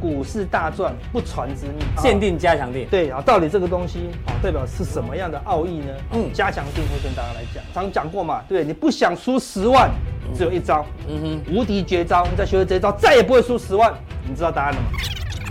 [0.00, 2.86] 股市大赚不传之秘，限定加强定。
[2.90, 5.92] 对啊，到底这个东西啊代表是什么样的奥义呢？
[6.12, 7.62] 嗯加强定会跟大家来讲。
[7.74, 9.90] 常讲过嘛，对，你不想输十万，
[10.34, 12.24] 只有一招，嗯哼，无敌绝招。
[12.24, 13.92] 你再学会这一招，再也不会输十万。
[14.26, 14.86] 你知道答案了吗？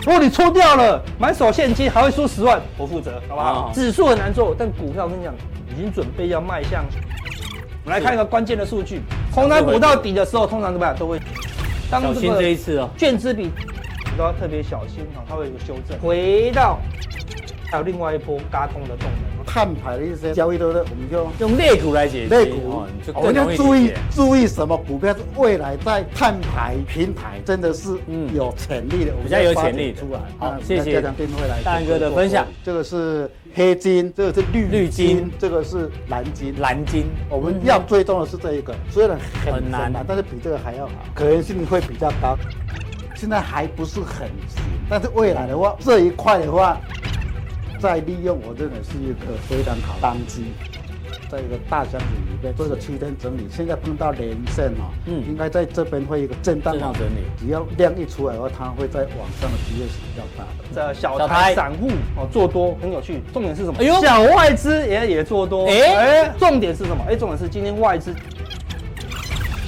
[0.06, 3.54] 如果你出掉了，满手现金还会输十万，我负责，好不好？
[3.68, 5.34] 哦指数很难做，但股票我跟你讲，
[5.72, 6.84] 已经准备要迈向。
[7.86, 11.20] 我们来看一个关键的数据，红蓝补到底的时候，通常怎么样都会。
[11.92, 12.88] 当小心这一次哦。
[12.96, 13.52] 券资比，你
[14.20, 15.98] 都要特别小心哈，它会有个修正。
[16.00, 16.78] 回到，
[17.72, 19.30] 还有另外一波加空的动能。
[19.46, 20.84] 碳排的一些交易，对不对？
[20.84, 23.92] 我们就用类股来解析，类股哦，我们要注意。
[24.12, 30.20] 注意什么股票是未来在碳排平台真的是嗯有潜力的，我们比较有潜力出来。
[30.38, 32.46] 好谢谢大哥的分享。
[32.64, 36.54] 这个是黑金，这个是绿绿金金，这个是蓝金。
[36.60, 42.38] 蓝金，我们要追踪的是这一个，虽然很很难但是比这个还要好，可能性会比较高。
[43.20, 46.80] 现在还不是很行，但是未来的话，这一块的话，
[47.78, 50.46] 再利用，我认为是一个非常好的当机。
[51.30, 60.64] 在一个大箱子里面做一个区间整理，现在碰到连线哦，嗯应该在这边会有一个震荡整理只要量一出来的话，它会在往上的机会是比较大的。
[60.74, 63.78] 这小小台台散户哦做多很有趣，重点是什么？
[63.80, 65.68] 哎呦小外资也也做多。
[65.68, 67.04] 哎哎，重点是什么？
[67.08, 68.12] 哎，重点是今天外资，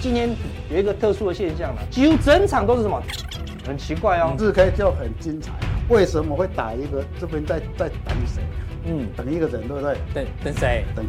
[0.01, 0.35] 今天
[0.71, 2.99] 有一个特殊的现象了，几乎整场都是什么？
[3.65, 4.35] 很奇怪哦。
[4.39, 5.51] 日 K 就很精彩，
[5.89, 7.03] 为什么会打一个？
[7.19, 8.41] 这边在在等谁？
[8.85, 9.97] 嗯，等一个人，对不对？
[10.13, 10.85] 等等谁？
[10.95, 11.05] 等，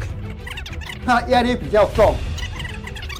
[1.04, 2.14] 那压力比较重，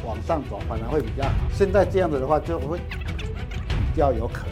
[0.05, 1.31] 往上走反而会比较好。
[1.53, 4.52] 现在这样子的话，就会比较有可能。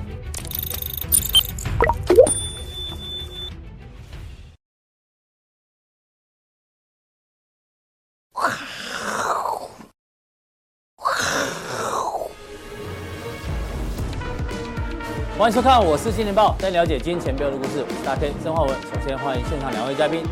[15.51, 17.83] 收看，我是金钱豹，带你了解金钱背后的故事。
[17.83, 18.73] 我是大 K 曾焕文。
[18.83, 20.23] 首先欢迎现场两位嘉宾，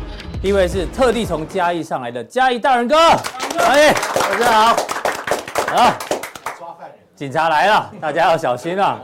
[0.41, 4.71] 第一位是特地从嘉义上来的嘉义大仁哥，欢迎大家好。
[5.75, 5.97] 啊，
[6.57, 8.97] 抓犯人，警察来了，大家要小心啊。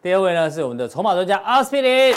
[0.00, 2.14] 第二位呢是我们的筹码专家阿斯匹林。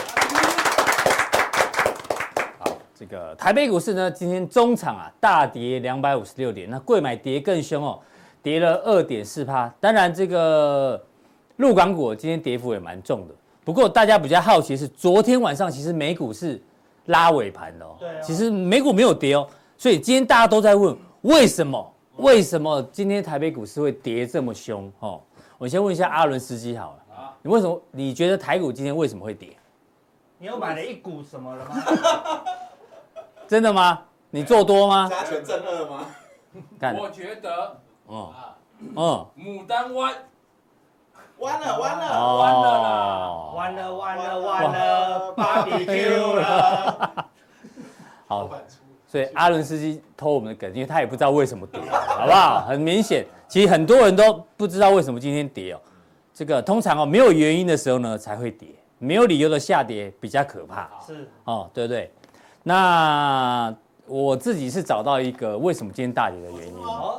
[2.60, 8.00] 好，这个台北股市呢今天中场啊大跌两百五十六点，那贵买跌更凶哦，
[8.42, 9.70] 跌了二点四趴。
[9.82, 11.04] 当然这个。
[11.58, 13.34] 陆港股今天跌幅也蛮重的，
[13.64, 16.62] 不过大家比较好奇是，昨天晚上其实美股是
[17.06, 21.94] 拉尾盘的哦，对啊其实美股没有跌哦，所以今天大家都在问为什么？
[22.18, 24.92] 为什么今天台北股市会跌这么凶？
[25.00, 25.22] 哦，
[25.58, 27.82] 我先问一下阿伦斯基好了，你为什么？
[27.92, 29.50] 你觉得台股今天为什么会跌？
[30.38, 31.76] 你又买了一股什么了吗？
[33.48, 34.02] 真的吗？
[34.30, 35.10] 你做多吗？
[35.10, 36.06] 加权正二吗？
[36.98, 38.56] 我觉得哦，啊，
[38.96, 40.14] 嗯，牡丹湾
[41.46, 47.26] 弯了完了，哦，完了完了完了，BBQ 了。
[48.28, 48.50] 好，
[49.08, 52.62] 所以阿伦斯基偷我们的梗，因为他也不知道为什么跌，好不好？
[52.68, 55.80] 很明显，其实很多人都不知道为什么今天跌哦。
[56.34, 62.12] 这个通常哦，没有原因的时候呢才会跌，没有理由的下跌比较可怕是，哦，对不对？
[62.64, 63.72] 那
[64.08, 66.74] 我自己是找到一个为什么今天大跌的原因，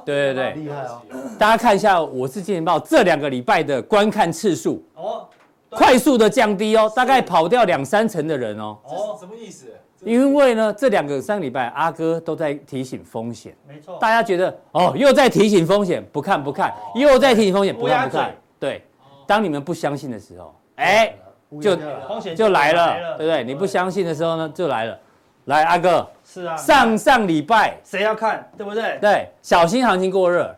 [0.04, 1.02] 对对对，厉害哦！
[1.38, 5.26] 大家看一下我是金钱豹这两个礼拜的观看次数，哦
[5.68, 8.78] 快速的降低哦，大概跑掉两三成的人哦。
[8.84, 9.66] 哦，什么意思？
[10.04, 13.98] 因为呢，这两个三个礼拜，阿哥都在提醒风险，没错。
[13.98, 18.34] 大家觉得哦，又在提醒风险，不看不看，又在提醒风险，不看不看。
[18.60, 18.82] 对，
[19.26, 21.12] 当你们不相信的时候，哎，
[21.60, 21.76] 就
[22.06, 23.42] 风险就来了，对不对？
[23.42, 24.98] 你不相信的时候呢，就来了。
[25.46, 28.98] 来，阿哥，是啊，上上礼拜，谁要看，对不对？
[29.00, 30.52] 对，小心行情过热，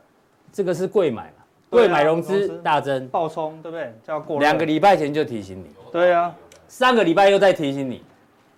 [0.50, 3.92] 这个是贵买嘛，贵啊买融资大增，爆冲，对不对？
[4.06, 4.40] 叫过热。
[4.40, 6.32] 两个礼拜前就提醒你，对啊，
[6.68, 8.02] 上个礼拜又在提醒你，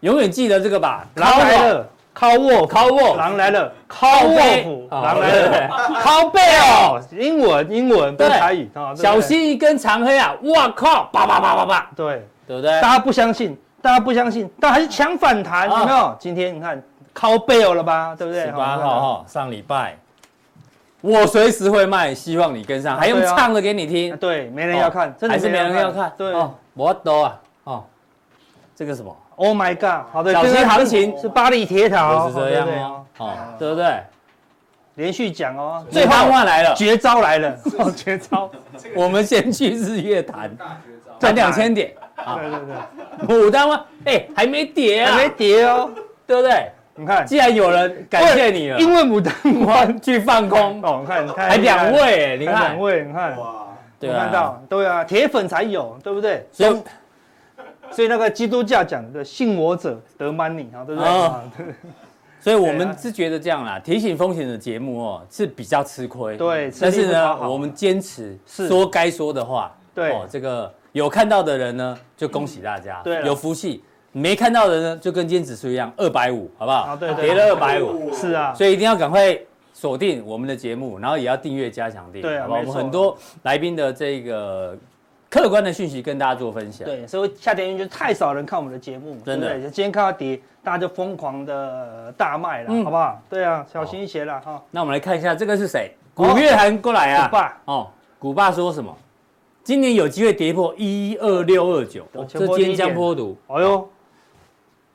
[0.01, 1.05] 永远记得这个吧。
[1.17, 5.69] 狼来了，靠卧，靠卧狼来了，靠卧背虎，哦狼来了，
[6.01, 10.37] 靠 背哦，英文英文不是台语小，心一根长黑啊！
[10.45, 12.71] 哇靠，叭叭叭叭叭，对，对不对？
[12.81, 15.81] 大家不相信，大家不相信，但还是抢反弹，啊。
[15.81, 16.17] 有没有？
[16.19, 16.82] 今天你看
[17.12, 18.44] 靠背了吧，对不对？
[18.44, 19.97] 十八号哈，上礼拜。
[21.03, 24.12] 我随时会卖，希望你跟上，还用唱的给你听。
[24.12, 26.12] 啊，对，没人要看，还是没人要看？
[26.17, 26.32] 对。
[26.35, 27.85] 哦，我都啊，哦，
[28.77, 31.19] 这个什么？，Oh my God，好的，小心行情。
[31.19, 34.03] 是巴黎铁塔，就是这样哦，哦，对不对？
[34.97, 38.50] 连续讲哦，最后话来了，绝招来了，哦，绝招，
[38.94, 40.50] 我们先去日月潭，
[41.20, 41.94] 赚两千点。
[42.17, 42.37] 啊！
[42.37, 43.28] 对对。
[43.28, 45.12] 对，牡丹湾，哎，还没跌啊。
[45.12, 45.90] 还，没跌哦，
[46.26, 46.72] 对不对？
[46.96, 49.32] 你看，既然有人感谢你了，因为牡丹
[49.64, 52.55] 湾，去放空，哦，你看，你看，还两位，你看。
[52.56, 53.67] 还两，位，你看，哇，
[53.99, 54.14] 对啊。
[54.14, 56.44] 我看到，对啊，铁粉才有，对不对？
[56.52, 56.82] 所以
[57.90, 61.08] 所以那个基督教讲的“信我者得 money” 啊，对不对？
[61.08, 61.23] 哦。
[61.23, 61.66] 啊对。
[62.38, 68.66] 所以我们是觉得这样啦，提醒风险的节目哦是比较吃亏，对但是呢，我们坚持是。
[68.66, 70.11] 说该说的话，对。
[70.12, 73.81] 哦，这个有看到的人呢，就恭喜大家，对有福气；
[74.12, 76.78] 没看到的呢，就跟今天指数一样，二百五，好不好？
[76.82, 79.38] 啊对对跌了二百五，是啊，所以一定要赶快
[79.72, 82.58] 锁定我们的节目，然后也要订阅加强订，好不好？
[82.60, 84.76] 我们很多来宾的这个
[85.28, 93.22] 客观的讯息跟大家做分享，对，所以夏天因为就太少人看我们的节目，真的对对今天看到跌，大家就疯狂的大卖了，嗯好不好？
[93.31, 94.60] 对啊，小心一些了，哈。
[94.72, 95.92] 那我们来看一下，这个是谁？
[96.12, 97.28] 古月涵过来啊！
[97.28, 97.87] 古爸哦，
[98.19, 98.94] 古爸说什么？
[99.70, 102.76] 今年有机会跌破一二六二九，这今天前波低点。
[102.76, 103.88] 江波图哎呦，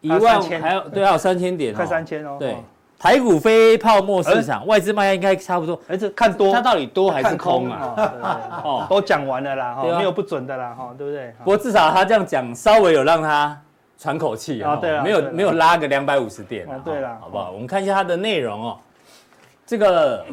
[0.01, 2.35] 一还有3000万还有对，还有三千点哦，快三千哦。
[2.37, 2.51] 对。
[2.51, 2.55] 哦，
[2.99, 5.79] 台股非泡沫市场，外资卖压应该差不多。
[5.87, 7.95] 哎，这看多，它到底多还是空啊？
[8.65, 8.85] 哦。
[8.91, 11.33] 都讲完了啦，哈，没有不准的啦，哈，对不对？
[11.37, 13.57] 不过至少他这样讲，稍微有让他
[13.97, 17.11] 喘口气哦啊对啊对啊没有没有拉个两百五十点啊哦对啦。
[17.11, 17.51] 哦好不好？
[17.51, 18.77] 我们看一下它的内容哦。
[19.65, 20.25] 这个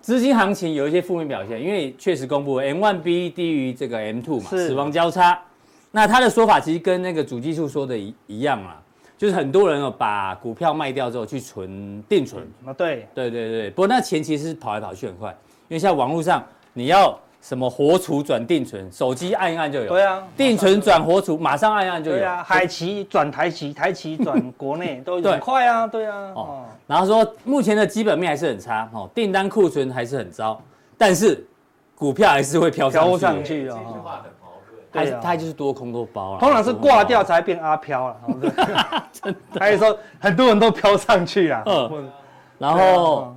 [0.00, 5.38] 资金行情有一些负面表现，因为确实公布 M1B 低于这个 M2 嘛，死亡交叉。
[5.90, 8.80] 那他的说法其实跟那个主技术说的一一样啊，
[9.18, 12.42] 就是很多人哦把股票卖掉之后去存定存。
[12.64, 15.30] 啊，对，对对对，不过那钱其实是跑来跑去很快，
[15.68, 19.88] 因为现在网络上你要什么活储转定存，手机按一按就有。
[19.88, 22.18] 对啊，定存转活储，马上按一按就有。
[22.18, 30.60] 对啊，海奇转台奇，台奇转国内 都对很快啊，对啊，哦哦，然后说目前的基本面还是很差，哦，订单库存还是很糟，
[30.98, 31.46] 但是
[31.94, 33.08] 股票还是会飘上去。
[33.08, 34.82] 飘上去这哦句话很矛盾。
[34.92, 36.40] 它对啊它就是多空都包了。
[36.40, 38.16] 通常是挂掉才变阿飘了，
[39.12, 39.60] 真的。
[39.60, 42.10] 还有说很多人都飘上去啊，嗯
[42.58, 43.36] 然后哦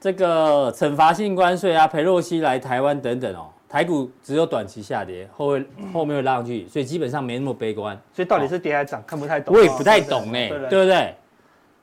[0.00, 8.00] 这个惩罚性关税啊，裴洛西来台湾等等哦，台股只有短期下跌，后会后面会拉上去，所以基本上没那么悲观。
[8.12, 9.54] 所以到底是跌还是涨，看不太懂。
[9.54, 11.14] 我也不太懂哎、对对不对？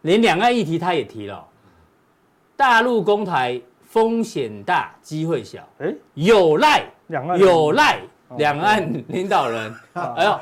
[0.04, 1.44] 连两岸议题他也提了，
[2.56, 8.00] 大陆公台风险大，机会小，哎，有赖两岸有赖
[8.38, 10.40] 两岸领导人， 哎呦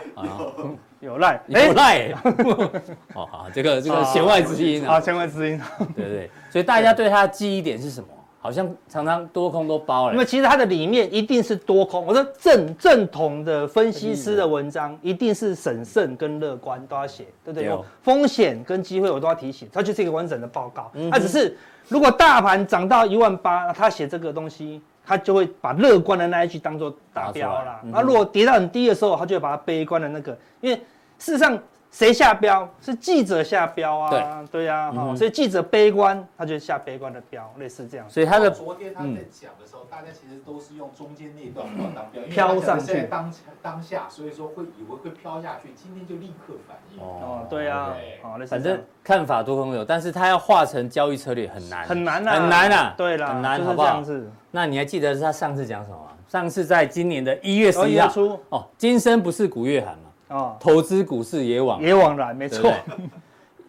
[1.03, 2.11] 有赖，有赖，
[3.13, 5.59] 哦好，这个这个弦外之音啊，啊，千万之音。
[5.95, 6.29] 对不对？
[6.50, 8.07] 所以大家对他的记忆点是什么？
[8.39, 12.05] 好像常常多空都包了，因为其实它的里面一定是多空。
[12.05, 17.69] 我说正正统的分析师的文章一定是审慎跟乐观都要写，对不对？
[17.69, 20.91] 有风险跟机会我都要提醒，它就是一个完整的报告。
[21.09, 21.57] 它只是
[21.88, 27.79] 如果大盘涨到一万八，他写这个东西，他就会把乐观的那一句当做达标了。
[27.83, 28.01] 那。
[28.01, 30.77] 如果跌到很低的时候，他就会把它悲观的那个，因为
[31.17, 31.57] 事实上。
[31.94, 32.68] 谁下标？
[32.81, 34.10] 是记者下标啊？
[34.10, 34.63] 对。
[34.63, 38.10] 对呀、所以记者悲观，他就下悲观的标，类似这样。
[38.10, 42.94] 所以他的昨天他在讲的时候，大家其实都是用中间那段话当标，飘上去。
[42.94, 47.00] 在当当下，所以说会以为会飘下去，今天就立刻反应。
[47.00, 54.04] 哦，对啊，哦，反正看法多空有，但是他要化成交易策略很难，很难啊，很难啊，对啦，很难，好不好。
[54.51, 56.12] 那你还记得是他上次讲什么吗？
[56.28, 58.39] 上次在今年的一月十哦，一号，月初。
[58.50, 60.02] 哦，今生不是古月涵嘛，
[60.33, 62.74] 哦，投资股市也往，也往来，没错。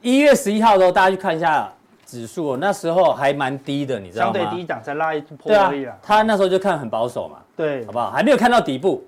[0.00, 1.70] 一月十一号的时候，大家去看一下
[2.06, 4.38] 指数哦，那时候还蛮低的，你知道吗？
[4.38, 8.10] 相对低档才拉一波对啊而已啦。，他那时候就看很保守嘛，对好，不好？
[8.10, 9.04] 还没有看到底部，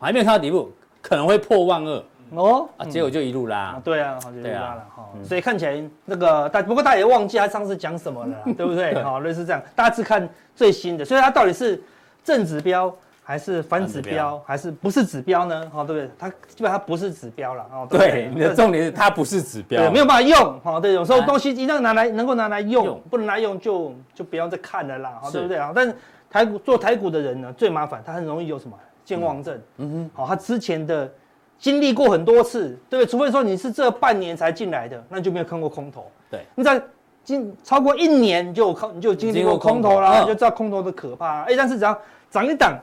[0.00, 0.70] 还没有看到底部，
[1.00, 5.04] 可能会破万二哦啊，结果就一路拉啊，，对啊，对啊拉了哈。
[5.24, 9.00] 所以看起来那个大，不过大家也忘记他上次讲什么了啦， 对不对？
[9.02, 11.80] 好，类似这样，大家只看最新的，所以它到底是
[12.24, 12.92] 正指标
[13.28, 15.68] 还是反指标标，还是不是指标呢？
[15.74, 16.08] 哈，对不对？
[16.16, 21.26] 它基本上不是指标了，哦，不对，你的重点是它不是指标，对，没有办法用，哈，对，有时候哎。
[21.26, 23.02] 东西一定要拿来，能够拿来用，用。
[23.10, 25.56] 不能拿来用就就不要再看了啦，哈，对不对？
[25.56, 25.72] 啊？
[25.74, 25.96] 但是
[26.30, 31.12] 台股做台股的人呢，最麻烦，他很容易有什么健忘症，嗯哼，好，他之前的
[31.58, 33.06] 经历过很多次，对不对？
[33.06, 36.80] 除非说你是这半年才进来的，那就没有看过空头，对，你在
[37.24, 40.26] 经超过一年你就有空，你就有经历过空头经历过空头啦，嗯。
[40.28, 41.42] 就知道空头的可怕。
[41.42, 41.98] 哎，但是只要
[42.30, 42.78] 涨一档，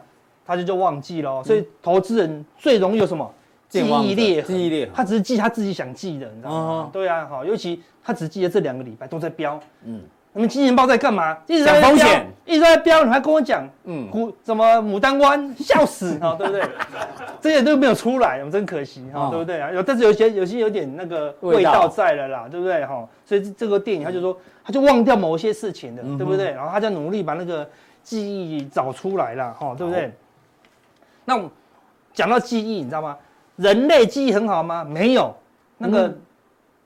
[0.46, 3.32] 他就就忘记了哦，所以投资人最容易有什么
[3.70, 6.90] 记忆裂痕，记忆裂他只是记他自己想记的，你知道吗嗯？
[6.92, 10.02] 对啊，好，尤其他只记得这两个礼拜都在飙，嗯嗯，
[10.34, 11.38] 你们金钱豹在干嘛？
[11.48, 16.62] 一直在飙讲，一直在飙，你还跟我讲，嗯嗯，股什么牡丹湾，笑死哈， 对不对？
[17.42, 19.72] 这些都没有出来，我真可惜哈哦，对不对啊？
[19.72, 23.08] 有，但是有些有些有点那个味道在了啦，对不对哈？
[23.26, 26.52] 所以这这个电影他就说，他就忘掉某些事情的，嗯对不对？
[26.52, 27.68] 然后他在努力把那个
[28.04, 30.12] 记忆找出来了，哈，对不对？
[31.26, 31.40] 那
[32.14, 33.18] 讲到记忆，你知道吗？
[33.56, 34.84] 人类记忆很好吗？
[34.84, 35.34] 没有，
[35.78, 36.08] 那个。
[36.08, 36.22] 嗯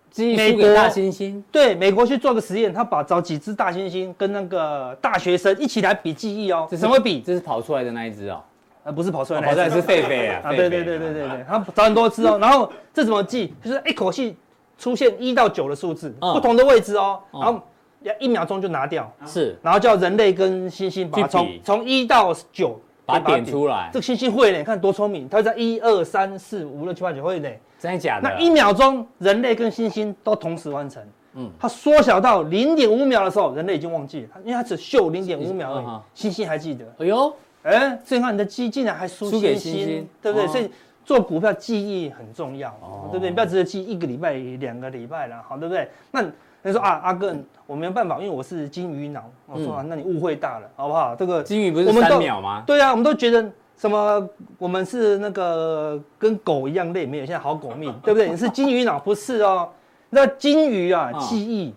[0.10, 7.20] 记忆美国输给大猩猩，对，美国去做个实验，他把找几只大猩猩跟那个大学生一起来比记忆哦，这是怎么比？
[7.20, 8.42] 这是跑出来的那一只哦，
[8.84, 12.38] 呃，不是跑出来，跑出来是狒狒啊，啊，对对对对对对，他找很多只哦。
[12.40, 13.54] 然后这怎么记？
[13.62, 14.36] 就是一口气
[14.78, 17.62] 出现一到九的数字，不同的位置哦，然后
[18.02, 23.90] 要一秒钟就拿掉，是，然后叫人类跟猩猩把它从从一到九把它点出来。
[23.92, 27.50] 这个星星会呢，看多聪明，它会在一二三四五六七八九会呢，
[27.80, 28.30] 真的假的？
[28.30, 31.02] 那一秒钟人类跟星星都同时完成。
[31.40, 35.86] 嗯，它缩小到零点五秒的时候，人类已经忘记了，因为它只秀零点五秒而已，
[36.28, 36.86] 猩猩还记得。
[37.00, 37.34] 哎呦，
[37.64, 40.48] 哎，所以看你的记忆竟然还输星星，对不对？
[40.48, 40.70] 所以
[41.06, 42.70] 做股票记忆很重要，
[43.12, 43.30] 对不对？
[43.30, 45.88] 你不要只是记一个礼拜、两个礼拜了，好，对不对？
[46.12, 46.26] 那
[46.68, 47.34] 你说啊，阿哥，
[47.66, 49.24] 我没有办法，因为我是金鱼脑。
[49.46, 51.16] 我说啊，那你误会大了，好不好？
[51.16, 52.62] 这个金鱼不是三秒吗？
[52.68, 58.30] 对啊，我们都觉得什么我们是那个跟狗一样累，没有现在好狗命， 对不对？
[58.30, 59.70] 你是金鱼脑，不是哦。
[60.10, 61.74] 那金鱼啊，记忆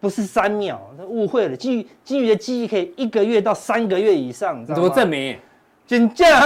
[0.00, 1.56] 不是三秒，误会了。
[1.56, 5.38] 金鱼金鱼的记忆可以一个月到三个月以上，你怎么证明？
[5.92, 6.40] 真假？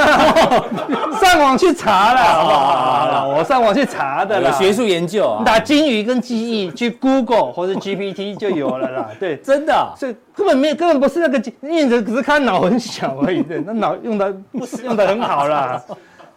[1.22, 3.28] 上网去查了，好不好？
[3.28, 5.40] 我上网去查的啦，学术研究。
[5.46, 9.08] 打金鱼跟记忆去 Google 或者 GPT 就有了啦。
[9.20, 13.40] 对，真的，所以根本没有，根本不是那个印着，只是看脑很小而已。
[13.40, 15.80] 对， 那脑用的不是用的很好啦。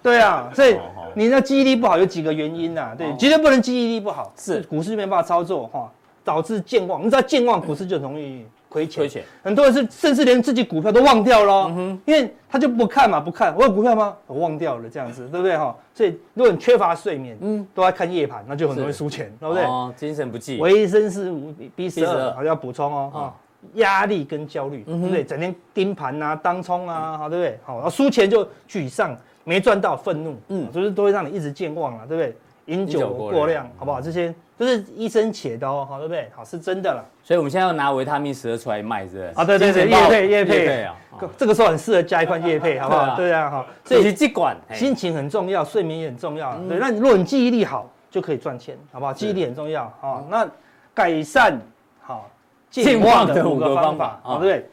[0.03, 0.77] 对啊，所以。
[1.15, 2.91] 你那记忆力不好有几个原因呐？
[2.95, 5.89] 对，绝对不能记忆力不好，是股市没办法操作哈，
[6.23, 7.01] 导致健忘。
[7.01, 9.23] 你知道健忘股市就容易亏钱，亏钱。
[9.43, 11.67] 很多人是甚至连自己股票都忘掉了，
[12.05, 13.53] 因为他就不看嘛，不看。
[13.55, 14.15] 我有股票吗？
[14.27, 15.75] 我忘掉了，这样子，对不对哈？
[15.93, 19.63] 所以如果你缺乏睡眠，嗯，都在看夜盘，那就很容易输钱，对不对？
[19.65, 20.59] 哦，精神不济。
[20.59, 23.33] 维生素 B 十二好像要补充哦，啊，
[23.73, 25.23] 压力跟焦虑，对不对？
[25.23, 27.59] 整天盯盘啊，当冲啊，好，对不对？
[27.65, 29.17] 好，然后输钱就沮丧。
[29.45, 32.35] 没赚到，愤怒，嗯，就是都会让你一直健忘了，对不对？
[32.67, 33.99] 饮酒过量，好不好？
[33.99, 36.29] 这些都是医生写的哦，好，对不对？
[36.35, 37.01] 好，是真的了。
[37.23, 39.31] 所以我们现在要拿维他命十二出来卖，是不是？
[39.35, 40.97] 啊，对对对，叶配叶配啊，
[41.37, 43.15] 这个时候很适合加一块叶配， 好不好？
[43.15, 43.65] 对啊，好。
[43.85, 46.53] 所以尽管，心情很重要，睡眠也很重要。
[46.67, 49.13] 对，那如果你记忆力好，就可以赚钱，好不好？
[49.13, 50.27] 记忆力很重要，好。
[50.29, 50.45] 那
[50.93, 51.57] 改善
[52.01, 52.29] 好
[52.69, 54.69] 健忘的五个方法，好，对不对？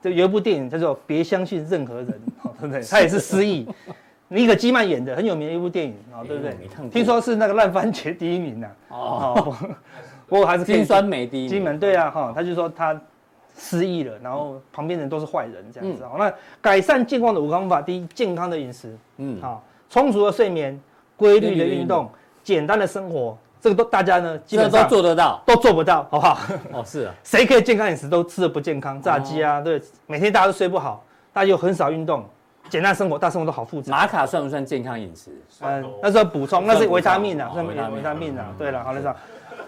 [0.00, 2.06] 这有一部电影叫做《别相信任何人》，
[2.38, 2.82] 好，对不对？
[2.82, 3.68] 他也是失忆。
[4.28, 6.54] 尼可基曼演的很有名的一部电影啊，对不对？
[6.90, 8.68] 听说是那个烂番茄第一名呢。
[8.88, 9.56] 哦，
[10.26, 11.48] 不过还是金酸梅第一。
[11.48, 12.98] 金门对啊，哈，他就说他
[13.56, 16.04] 失忆了，然后旁边人都是坏人这样子。
[16.18, 20.78] 那改善健忘的五个方法，第一，健康的饮食，嗯，好，充足的睡眠，
[21.16, 22.10] 规律的运动，
[22.44, 26.38] 简单的生活，这个都大家呢基本上都做得到，都做不到，好不好？
[26.72, 32.22] 哦，是啊，谁可以健康饮食都吃的不健康，炸鸡啊，对，每天大家都睡不好，大家又很少运动。
[32.68, 33.92] 简单生活，大生活都好复杂。
[33.92, 35.30] 玛卡算不算健康饮食？
[35.60, 38.46] 嗯，那是要补充，那是维他命啊，算维维他命啊。
[38.58, 39.16] 对了，好了，这样，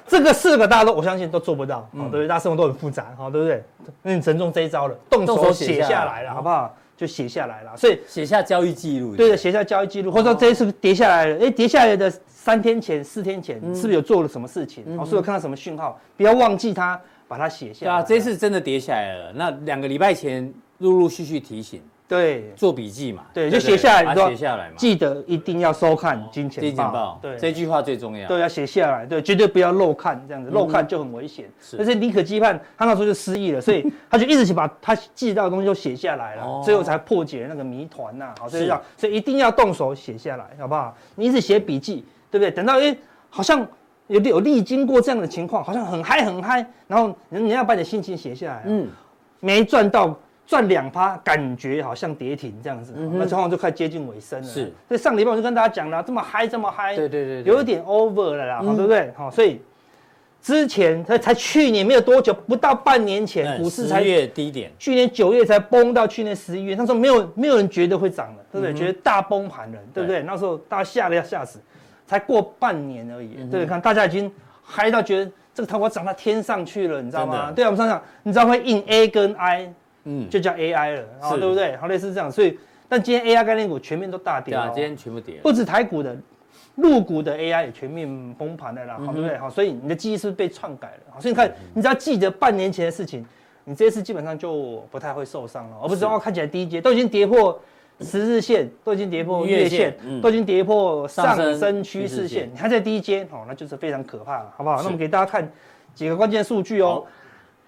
[0.07, 2.29] 这个四个大家都我相信都做不到，对不对？
[2.29, 3.63] 大家生活都很复杂，好，对不对？
[4.03, 6.75] 那你承重这一招了，动手写下来了，好不好？
[6.97, 9.17] 就写下来了，所以写下交易记录。
[9.17, 14.85] 对的，写下交易记录，或者说这一次跌下来了，哎，跌下来的三天前、四天前，是不是有做了什么事情？
[14.99, 15.99] 哦，是不是有看到什么讯号？
[16.19, 17.93] 不要忘记它，把它写下来。
[17.93, 19.33] 对啊，这次真的跌下来了。
[19.35, 21.81] 那两个礼拜前陆陆续续提醒。
[22.11, 31.49] 对，做笔记嘛，对，就写下来，写下来嘛，记得一定要收看金钱报，对，这句话最重要，对，要写下来，对，绝对不要漏看，这样子漏看就很危险。
[31.79, 38.35] 而且尼可基曼他那时候就失忆了，所以 他就一直去把他记到的东西都写下来了，最后才破解那个谜团呐。
[38.41, 40.93] 好，所以要所以一定要动手写下来，好不好？
[41.15, 42.51] 你一直写笔记，对不对？
[42.51, 42.97] 等到哎，
[43.29, 43.65] 好像
[44.09, 48.89] 有有历经过这样的情况，好像很嗨很嗨，然后人家要把你的心情写下来，嗯，
[49.39, 50.19] 没赚到。
[50.51, 54.45] 赚两趴，感觉好像跌停这样子，那情况就快接近尾声了。
[54.45, 59.13] 是，所以上礼拜我就跟大家讲了，这么嗨，这么嗨，对对对，有一点 over 了啦，好，对不对？
[59.17, 59.63] 好，所以
[60.43, 68.75] 之前才才去年没有多久，不到半年前，股市才月低点，去年九月才崩到去年十一月，那时候没有没有人觉得会涨了，对不对？
[68.75, 70.21] 觉得大崩盘了，对不对？
[70.25, 71.61] 那时候大家吓得要吓死，
[72.09, 73.67] 才过半年而已，对不对？
[73.67, 74.29] 看大家已经
[74.65, 77.53] 嗨到觉得这个台股涨到天上去了，你知道吗？
[77.55, 79.73] 对啊，我们上讲，你知道会印 A 跟 I。
[80.05, 81.77] 嗯，就叫 AI 了，啊，对不对？
[81.77, 86.17] 好，类似这样，所以，但今天 AI 概念股全面都大跌，对啊，今天全部跌，不止台股的，
[86.77, 89.37] 陆股的 AI 也全面崩盘了啦，好，对不对？
[89.39, 91.15] 好，所以你的记忆是不是被篡改了？
[91.15, 93.25] 好，所以你看，你只要记得半年前的事情，
[93.65, 97.61] 你这次基本上就不太会受伤了，而不是哦看起来低阶都已经跌破
[98.01, 104.77] 十日线，都已经跌破月线，都已经跌破上升趋势线，你还在低阶，哦，那就是非常可怕了，好不好？
[104.79, 105.47] 那我们给大家看
[105.95, 107.05] 几个关键数据哦。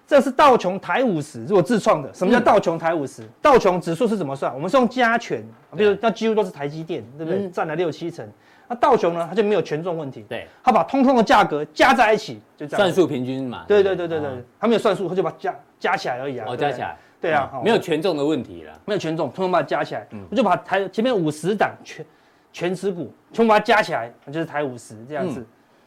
[0.05, 2.13] 这是道琼台五十，是我自创的。
[2.13, 3.23] 什么叫道琼台五十？
[3.41, 4.53] 道琼指数是怎么算？
[4.53, 5.43] 我们是用加权，
[5.75, 7.49] 比如那几乎都是台积电，对不对？
[7.49, 8.27] 占了六七成。
[8.67, 10.25] 那道琼呢，它就没有权重问题。
[10.27, 12.77] 对，它把通通的价格加在一起，就这样。
[12.77, 13.65] 算数平均嘛。
[13.67, 14.29] 对对对对对，
[14.59, 16.45] 它没有算数，它就把它加加起来而已啊。
[16.47, 16.95] 哦，加起来。
[17.19, 22.05] 对啊，没有权重的问题了，没有权重，通通把它加起来，我就把台前面五十档全
[22.51, 25.45] 全持股，全部把它加起来，就是台五十这样子。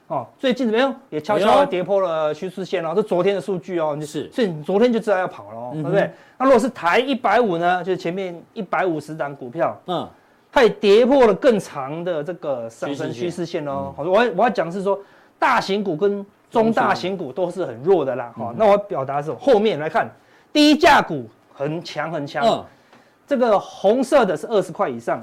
[0.08, 0.94] 哦，最近怎么样？
[1.10, 6.08] 也悄悄的跌破了趋势线哦，这昨天的数据哦，就是，所以你昨天就知道要跑了哦，对不对？
[6.38, 7.82] 那如果是台一百五呢？
[7.82, 10.08] 就是前面一百五十档股票，嗯，
[10.52, 13.92] 它也跌破了更长的这个上升趋势线哦。
[13.96, 14.96] 好，我我要讲是说，
[15.40, 18.32] 大型股跟中大型股都是很弱的啦。
[18.36, 20.08] 哈，那我要表达是后面来看，
[20.52, 22.64] 低价股很强很强，
[23.26, 25.20] 这个红色的是二十块以上。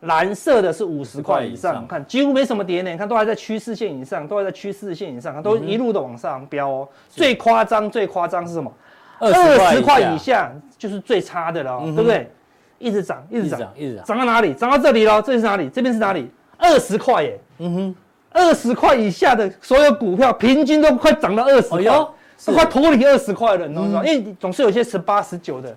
[0.00, 6.88] 蓝色的是五十块以上，看几乎没什么跌呢，你看都还在趋势线以上，都还在趋势线以上，都一路的往上飙哦。
[7.10, 8.72] 最夸张最夸张是什么？
[9.18, 9.30] 二
[9.74, 12.30] 十块以下就是最差的了，对不对？
[12.78, 14.54] 一直涨，一直涨，一直涨，涨到哪里？
[14.54, 15.68] 涨到这里了，这是哪里？
[15.68, 16.30] 这边是哪里？
[16.56, 17.94] 二十块耶，嗯哼，
[18.32, 24.02] 二十块以下的所有股票平均都快涨到二十块，都快脱离二十块了，你知道吗？
[24.06, 25.76] 因为总是有些十八、十九的，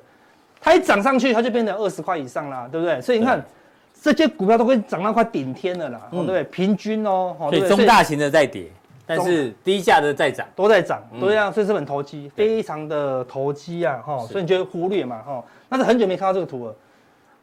[0.62, 3.02] 它一涨上去，它就变成二十块以上了，对不对？
[3.02, 3.44] 所以你看。
[4.04, 6.44] 这些股票都会涨到快顶天了啦，对不对？
[6.44, 8.66] 平均哦，所以中大型的在跌，
[9.06, 15.42] 但是低价的在涨，都在涨，都这样，所以是很投机，非常的投机啊，哈，所以你就会忽略嘛，哈。
[15.70, 16.76] 但是很久没看到这个图了，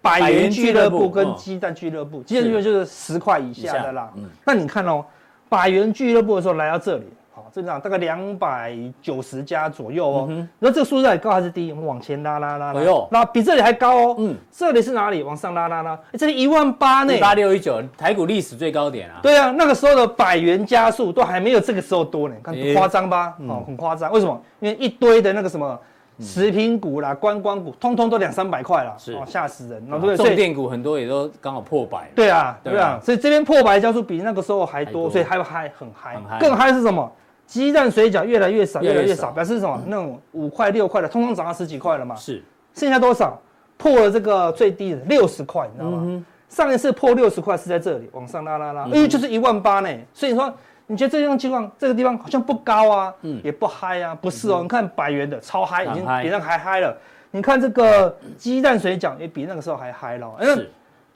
[0.03, 4.13] 百元俱乐部跟鸡蛋俱乐部，鸡蛋俱乐部就是十块以下的啦。
[4.45, 5.03] 那你看哦，
[5.49, 7.05] 百元俱乐部的时候来到这里。
[7.53, 10.47] 正常大概两百九十家左右哦。
[10.59, 11.71] 那这个数字还高还是低？
[11.73, 14.17] 我们往前拉拉拉，哎呦，那比这里还高哦。
[14.19, 15.23] 嗯，这里是哪里？
[15.23, 17.13] 往上拉拉拉，这里一万八呢。
[17.21, 19.21] 八六一九，台股历史最高点啊。
[19.23, 22.35] 对啊，那个时候的百元加速都还没有这个时候多呢。
[22.43, 23.35] 看夸张吧？
[23.49, 24.11] 哦，很夸张。
[24.13, 24.41] 为什么？
[24.61, 25.79] 因为一堆的那个什么
[26.19, 29.85] 食品股啦、观光股，通通都两三百块啦，是吓死人。
[29.87, 30.17] 对不对？
[30.17, 32.11] 重电股很多也都刚好破百。
[32.15, 33.01] 对啊，对啊。
[33.03, 36.17] 所以这边破百加速比那个时候还多，所以还嗨，很嗨。
[36.39, 37.11] 更嗨是什么？
[37.51, 39.83] 鸡蛋水饺越来越少，越来越少，表示什么？
[39.89, 42.15] 那种五块六块的，通通涨到十几块了嘛。
[42.15, 42.41] 是，
[42.75, 43.37] 剩下多少？
[43.77, 46.25] 破了这个最低的六十块，你知道吗？
[46.49, 49.89] 上一次破六十块是在这里，往上拉拉拉，因为就是一万八呢。
[50.15, 50.55] 所以说，
[50.87, 54.61] 你觉得这种情况，这个地方好像不高啊，也不嗨啊，不是哦。
[54.63, 56.97] 你看百元的超嗨，已经比那个还嗨了。
[57.33, 60.33] 你看这个鸡蛋水饺也比那个时候还嗨了。
[60.39, 60.67] 嗯，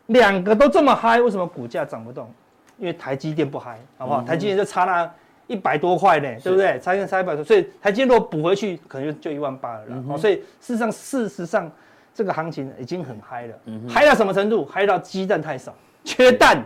[0.07, 2.29] 两个都这么嗨，为什么股价涨不动？
[2.77, 4.21] 因为台积电不嗨，好不好？
[4.23, 5.09] 台积电就差那。
[5.47, 6.79] 一百多块呢，对不对？
[6.81, 10.03] 差一差一百多，所以台积果补回去，可能就就一万八了啦。
[10.09, 11.71] 哦，所以事实上，事实上，
[12.15, 13.55] 这个行情已经很嗨了。
[13.67, 14.65] 嗯，嗨到什么程度？
[14.65, 16.63] 嗨到鸡蛋太少，缺蛋，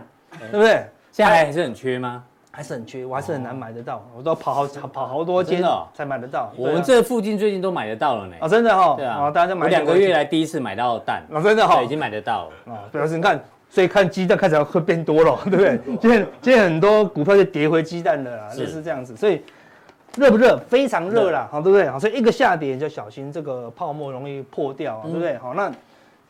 [0.51, 0.85] 对不对？
[1.11, 2.23] 现在还是很缺吗？
[2.51, 4.05] 还是很缺，我还是很难买得到。
[4.15, 5.63] 我都跑好跑好多间
[5.93, 6.51] 才买得到。
[6.57, 8.35] 我们这附近最近都买得到了呢。
[8.39, 8.95] 啊，真的哈。
[8.95, 9.65] 对啊，大家买。
[9.65, 11.23] 我两个月来第一次买到蛋。
[11.31, 11.81] 啊，真的哈。
[11.83, 12.73] 已经买得到了。
[12.73, 13.41] 啊，表示你看。
[13.69, 15.79] 所以看鸡蛋开始会变多了， 对不对？
[16.01, 19.15] 今天今天很多股票就跌回鸡蛋了啦，就是这样子。
[19.15, 19.41] 所以
[20.17, 20.57] 热不热？
[20.67, 21.87] 非常热啦，好，对不对？
[21.87, 25.37] 好，所以一个下跌就小心这个泡沫容易破掉，对不对？
[25.37, 25.71] 好，那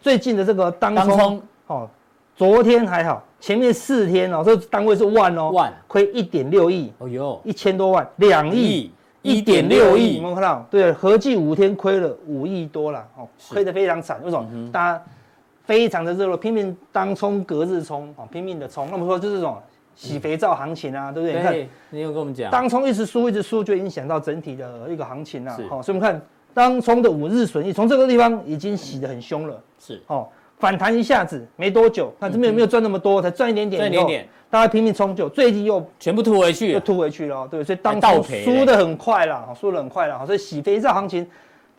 [0.01, 1.89] 最近的这个当冲，哦，
[2.35, 10.67] 昨天还好，前面四天哦，这个单位是万哦，万亏一点六亿，哦哟，一千多万，两亿，一点六亿，有没有看到？
[10.69, 14.19] 对，合计五天亏了五亿多了，哦，亏得非常惨。
[14.25, 14.69] 为什么？
[14.73, 15.01] 大家。
[15.69, 18.87] 非常的热络，拼命当冲隔日冲啊，拼命的冲。
[18.89, 19.55] 那么说就是这种
[19.95, 21.37] 洗肥皂行情啊，对不对？
[21.37, 25.55] 你看，你有跟我们讲，当冲一直输一直输，就影响到整体的一个行情啊。
[25.69, 26.19] 好，所以我们看
[26.55, 29.61] 当冲的五日损益，从这个地方已经洗得很凶了。
[29.77, 30.27] 是，哦，
[30.57, 41.27] 反弹一下子没多久，那这边有没有赚那么多，才赚一点点，赚一点点，大家拼命冲就最近又全部吐回去，又吐回去了，对，所以当冲输得很快了，输得很快了，好，所以洗肥皂行情。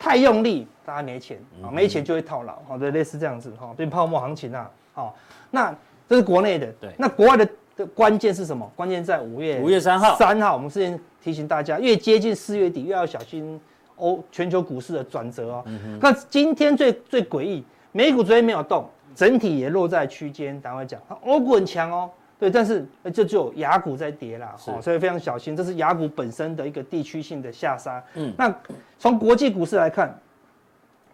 [0.03, 5.15] 太用力，大家没钱啊，没钱就会套牢，好的，类似这样子哈，变泡沫行情啊，好，
[5.49, 5.75] 那
[6.07, 8.69] 这是国内的，对，那国外的的关键是什么？
[8.75, 13.59] 关键在五月五月三号，三号，我们之前提醒大家，越接近四月底，越要小心
[13.97, 15.63] 欧全球股市的转折哦。
[16.01, 22.09] 那今天最最诡异，美股昨天没有动，整体也落在区间，等会讲，欧股很强哦。
[22.37, 28.03] 对，但是这就有雅股在跌啦，哦所以非常小心，这是雅股本身的一个地区性的下杀。
[28.15, 28.51] 嗯，那
[28.97, 30.19] 从国际股市来看，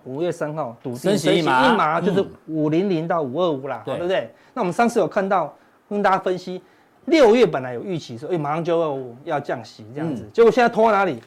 [0.08, 4.34] 五月三号笃定升息一码，就是五零零到五二五啦，对不对？
[4.54, 5.54] 那我们上次有看到
[5.90, 6.62] 跟大家分析，
[7.06, 11.22] 六月本来有预期说，哎，马上就要要降息这样子，嗯、结果现在拖到哪里？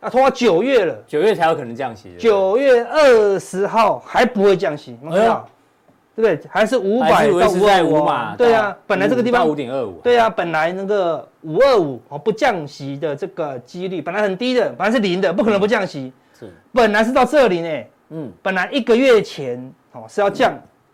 [0.00, 2.14] 啊，拖到九月了，九月才有可能降息。
[2.18, 5.48] 九月二十号还不会降息，有没有看到？
[6.14, 6.50] 对不对？
[6.50, 8.36] 还是五百到五二五嘛？
[8.36, 9.92] 对啊，本来这个地方五点二五。
[10.02, 16.12] 对啊，本来那个五二五哦不降息的这个几率本来很低的，本来是零的，不可能不降息。
[16.38, 17.82] 是，本来是到这里呢。
[18.12, 20.52] 嗯，本来一个月前哦是要降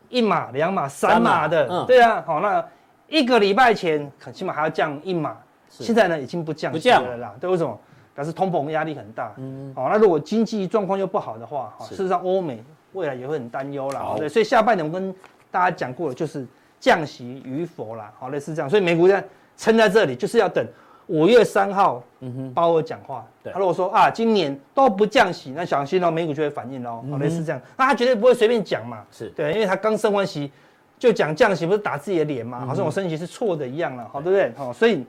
[0.08, 1.66] 一码、两码、三码的。
[1.68, 2.64] 嗯，对啊，好，那
[3.08, 5.36] 一个礼拜前起码还要降一码，
[5.68, 7.34] 现在呢已经不降不降了啦。
[7.40, 7.78] 对，为什么？
[8.14, 9.32] 表示通膨压力很大。
[9.36, 12.60] 嗯，好，那如果经济状况又不好的话，哈，事实上欧美
[12.92, 14.14] 未来也会很担忧啦。
[14.16, 15.14] 对，所以下半年我跟
[15.52, 16.44] 大家讲过了，就是
[16.80, 18.68] 降息与否啦，好，类似这样。
[18.68, 19.24] 所以美股在
[19.56, 20.66] 撑在这里，就是要等
[21.08, 23.26] 五月三号，嗯哼，鲍尔讲话。
[23.42, 27.04] 对，他如果说啊，今年都不降息，那小心哦，美股就会反应喽。
[27.10, 29.04] 好，类似这样，那他绝对不会随便讲嘛。
[29.10, 30.50] 是对，因为他刚升完息。
[30.98, 32.66] 就讲降息不是打自己的脸吗？
[32.66, 34.52] 好像我升息是错的一样了，好对不对？
[34.56, 35.06] 好，所以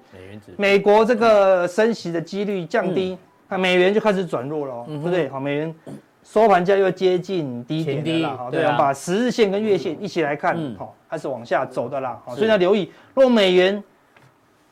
[0.56, 5.28] 美国这个升息的几率降低，那美元就开始转弱了，对不对？
[5.30, 5.76] 好，美元
[6.24, 13.84] 收盘价又接近低点了，好，对，把十日线跟月线一起来看，好，还是往下走的啦，好，所以要留意，如果美元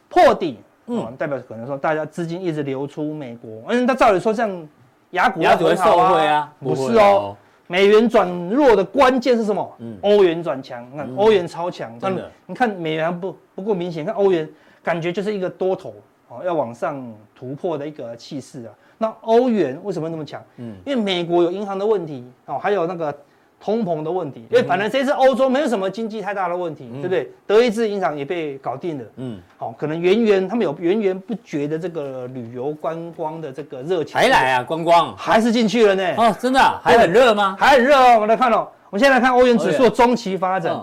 [0.09, 4.67] 破底，嗯，代表可能说大家资金一直流出美国，嗯，那照理说这样
[5.11, 7.35] 雅股亚股会受惠啊，不是哦。
[7.67, 9.75] 美元转弱的关键是什么？
[9.79, 12.31] 嗯，欧元转强，你看欧元超强，真的。
[12.45, 14.49] 你看美元不不够明显，看欧元
[14.81, 15.93] 感觉就是一个多头
[16.29, 17.01] 哦，要往上
[17.35, 18.73] 突破的一个气势啊。
[18.97, 20.41] 那欧元为什么那么强？
[20.55, 23.15] 嗯，因为美国有银行的问题哦，还有那个。
[23.59, 27.31] 通膨的问题，因为本来这次欧洲没有什么经济太大的问题，对不对？
[27.45, 35.15] 德意志银行也被搞定了，嗯，好，可能源源他们有源源不绝的这个旅游观光的这个热情，还来啊，观光。
[35.17, 36.13] 还是进去了呢？
[36.17, 37.55] 哦，真的还很热吗？
[37.59, 40.79] 还很热哦，我们来看哦，我们现在来看欧元指数中期发展，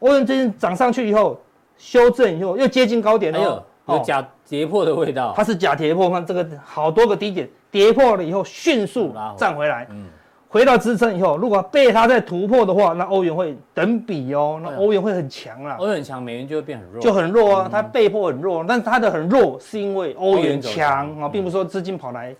[0.00, 1.40] 欧元最近涨上去以后
[1.76, 10.06] 修正以后又接近高点了，有假跌破的味道，它是假跌破，看这个好多个低点跌破了以后迅速站回来，嗯。
[10.50, 15.76] 回到支撑以后，如果被它再突破的话，那欧元会等比哦，那欧元会很强啦。
[15.78, 17.68] 欧元很强，美元就会变很弱，就很弱啊。
[17.70, 22.34] 它被迫很弱，但是它的很弱是因为欧元强啊，并不是说资金跑来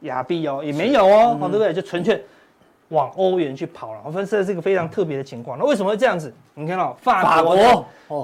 [0.00, 1.72] 亚币哦，也没有哦，对不对？
[1.72, 2.22] 就纯粹
[2.88, 4.00] 往欧元去跑了。
[4.04, 5.58] 我分析的是一个非常特别的情况。
[5.58, 6.32] 那为什么会这样子？
[6.52, 7.56] 你看到法国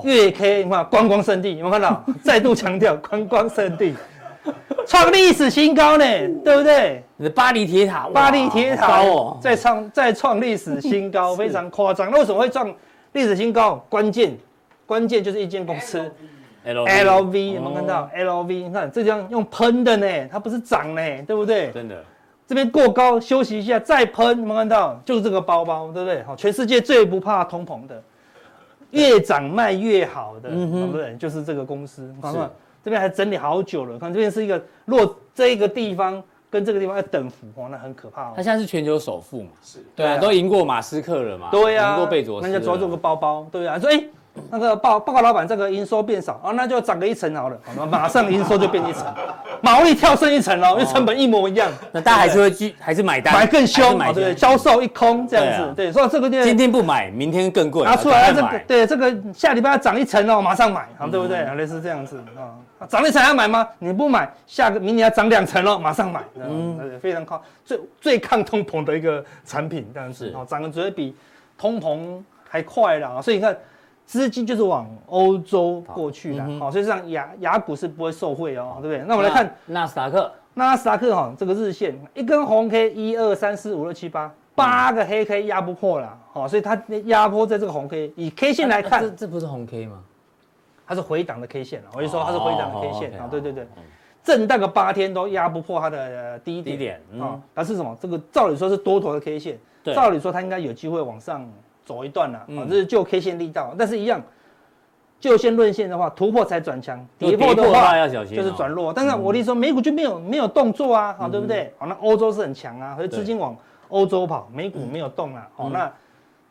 [0.05, 2.05] 月 K，你看观光胜地，有没有看到？
[2.23, 3.95] 再度强调观光胜地。
[4.87, 6.05] 创历史新高呢，
[6.45, 7.03] 对不对？
[7.21, 12.11] 你的巴黎铁塔，巴黎铁塔哦，再创再创历史新高， 非常夸张。
[12.11, 12.75] 那为什么会创
[13.13, 13.85] 历史新高？
[13.91, 14.35] 关键
[14.87, 15.99] 关键就是一间公司
[16.65, 21.71] ，LV，有没有看到？LV，你看这张用喷的呢，它不是涨呢，对不对？
[21.73, 22.03] 真的，
[22.47, 24.99] 这边过高休息一下再喷，有没有看到？
[25.05, 26.23] 就是这个包包，对不对？
[26.23, 28.03] 好，全世界最不怕通膨的，
[28.93, 31.15] 越涨卖越好的，对不对？
[31.17, 32.51] 就是这个公司，看看。
[32.83, 38.33] 这边还整理好久了，看这边是一个，如果这一个地方跟这个地方要等幅，哦，那很可怕哦。
[38.37, 39.51] 他现在是全球首富嘛？
[39.63, 41.49] 是，对啊，都赢过马斯克了嘛？
[41.51, 42.49] 对啊，赢过贝佐斯。
[42.49, 44.05] 那就主要做个包包，对啊，说哎。
[44.51, 49.05] 那个报报告老板，这个营收变少啊，那就涨个一层好了，好，马上营收就变一层，
[49.61, 54.37] 毛利跳升一层哦，因为成本一模一样，那大家还是会继还是买单，买更凶，对不对？
[54.37, 61.45] 销售一空这样子，对，所以这个店今天不买，明天更贵，拿出来这个，对，这个下礼拜要涨一层哦，马上买，好，对不对？
[61.57, 62.23] 类似这样子
[62.79, 63.67] 啊，涨一层要买吗？
[63.79, 71.15] 你不买，下个明年要涨两层哦，马上买，嗯，非常抗最最抗通膨的一个产品，这样子，哦，涨的只会比
[71.59, 73.57] 通膨还快了，所以你看。
[74.11, 79.05] 资金就是往欧洲过去的，好，所以像亚亚股是不会受惠哦，对不对？
[79.07, 90.03] 那我们来看纳斯达克，纳斯达克哈，这个日线一根红 K，一二三四五六七八，八个黑 K 压不破了，好，所以它压迫在这个红 K，以 K 线来看，这这不是红 K 吗？
[90.89, 93.65] 它是回档的 K 线了，我就说它是回档的 K 线啊，对对对，
[94.25, 97.97] 震荡个八天都压不破它的低点，啊，它是什么？
[98.01, 99.57] 这个照理说是多头的 K 线，
[99.95, 101.49] 照理说它应该有机会往上。
[101.85, 104.23] 走一段了，啊，这是就 K 线力道，但是一样，
[105.19, 108.91] 就线论线的话，突破才转强，跌破的话要小心，就是转弱。
[108.93, 111.75] 但是我的意思说，美股就没有没有动作啊，好，对不对？
[111.77, 113.55] 好，那欧洲是很强啊，所以资金往
[113.89, 115.93] 欧洲跑，美股没有动啊，好，那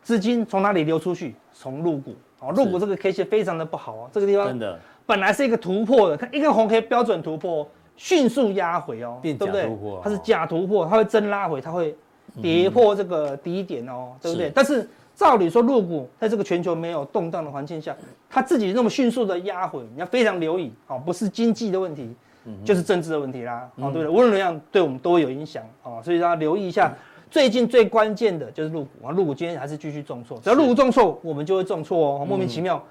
[0.03, 1.33] 资金从哪里流出去？
[1.51, 9.67] 从陆股，好，陆股这个 K 线非常的不好啊，这个地方真的本来是一个突破的，看一根红 K 标准突破，迅速压回哦，对不对？
[10.03, 11.95] 它是假突破，它会真拉回，它会
[12.41, 14.51] 跌破这个低点哦，对不对？
[14.53, 14.87] 但是。
[15.19, 17.93] 照理说，入股在这个全球没有动荡的环境下，
[18.29, 22.15] 它自己那么迅速的压回，你要非常留意，好，不是经济的问题，
[22.63, 24.07] 就是政治的问题啦，好，对不对？
[24.07, 26.93] 无论怎样，对我们都会有影响，哦，所以大家留意一下，
[27.29, 32.81] 最近最关键的就是入股啊，入股今天还是继续重挫，只要入股重挫，我们就会重挫哦，莫名其妙。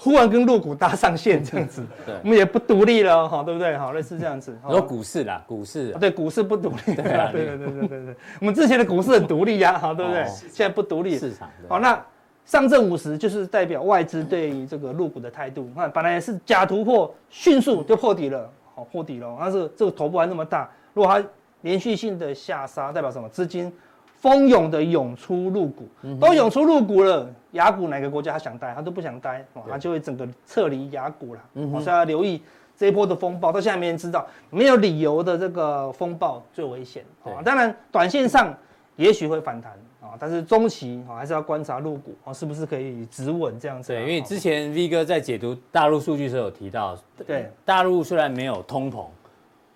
[0.00, 1.84] 忽然跟陆股搭上线这样子，
[2.22, 3.76] 我们也不独立了哈，对不对？
[3.76, 4.56] 好，类似这样子。
[4.70, 6.94] 有股市啦，股市，对，股市不独立。
[6.94, 10.24] 对 对对对对对，我们之前的股市很独立呀，好，对不对？
[10.26, 11.18] 现在不独立。
[11.18, 11.50] 市场。
[11.68, 12.00] 好，那
[12.44, 15.68] 上证五十就是代表外资对于这个陆股的态度。
[15.74, 19.36] 看，本来是假突破，迅速就破底了，好，破底了。
[19.40, 21.26] 但是这个头部还那么大，如果它
[21.62, 23.28] 连续性的下杀，代表什么？
[23.28, 23.72] 资金。
[24.20, 25.88] 蜂涌的涌出入股，
[26.20, 31.40] 都涌出入股了，雅股哪个国家他想待，他都不想待，他就会整个撤离雅股了。
[31.80, 32.42] 所以要留意
[32.76, 37.38] 这一波的风暴到现在没人知道，没有理由的这个风暴最危险啊。
[37.44, 38.52] 当然，短线上
[38.96, 43.92] 也许会反弹啊，但是中期啊还是要观察入股啊是不是可以止稳这样子。
[43.92, 49.06] 对，因为之前 V 哥在解读大陆数据的时候有提到，对，大陆虽然没有通膨，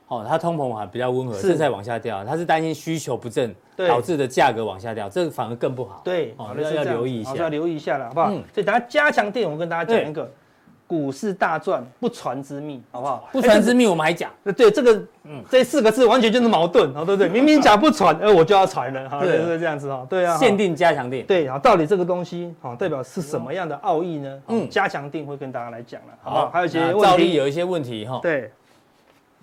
[0.08, 6.00] 哦，它通膨还比较温和，是在往下掉，他是担心需求不振导致的价格往下掉，这个反而更不好。
[6.04, 8.28] 对，哦，要要留意一下，要留意一下了，好不好？
[8.52, 10.30] 所以等下加强錠，我跟大家讲一个。
[10.84, 13.26] 股市大赚不传之秘，好不好？
[13.32, 14.30] 不传之秘，我们还讲。
[14.54, 17.30] 对，这个，嗯，这四个字完全就是矛盾，好，对不对？
[17.30, 20.36] 明明讲不传， 哎，我就要传了，哈，对，是这样子哈，对啊。
[20.36, 24.42] 限定加强定，对啊，到底这个东西，好，代表是什么样的奥义呢？
[24.48, 28.20] 嗯，加强定会跟大家来讲了，好，还有一些照例有一些问题哈。
[28.22, 28.52] 对，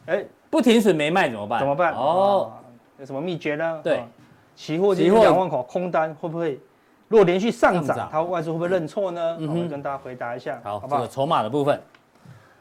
[0.06, 1.60] 哎，不停损没卖怎么办？
[1.60, 1.96] 怎么办？
[1.96, 2.52] 哦，
[3.00, 3.80] 有什么秘诀呢？
[3.84, 4.04] 对，
[4.60, 6.60] 期货期货两万口空单会不会？
[7.08, 9.38] 如果连续上涨，它外资会不会认错呢？
[9.40, 11.82] 我们跟大家回答一下，好，这个筹码的部分。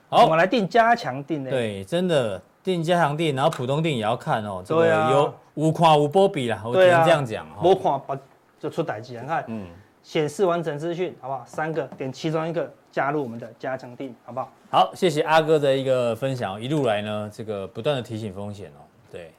[0.08, 1.50] 好，我们来定加强定呢。
[1.50, 4.62] 对，真的定加强定，然后普通定也要看哦。
[4.64, 5.10] 对啊。
[5.10, 7.44] 有无看无波比啦，我只能这样讲。
[7.64, 8.16] 无看把
[8.60, 9.66] 就出代志，你看，嗯，
[10.00, 11.42] 显示完整资讯，好不好？
[11.44, 14.52] 三个点其中一个加入我们的加强定，好不好？
[14.70, 18.86] 好，谢谢阿哥的一个分享，一路来呢，这个不断的提醒风险哦。
[19.10, 19.32] 对。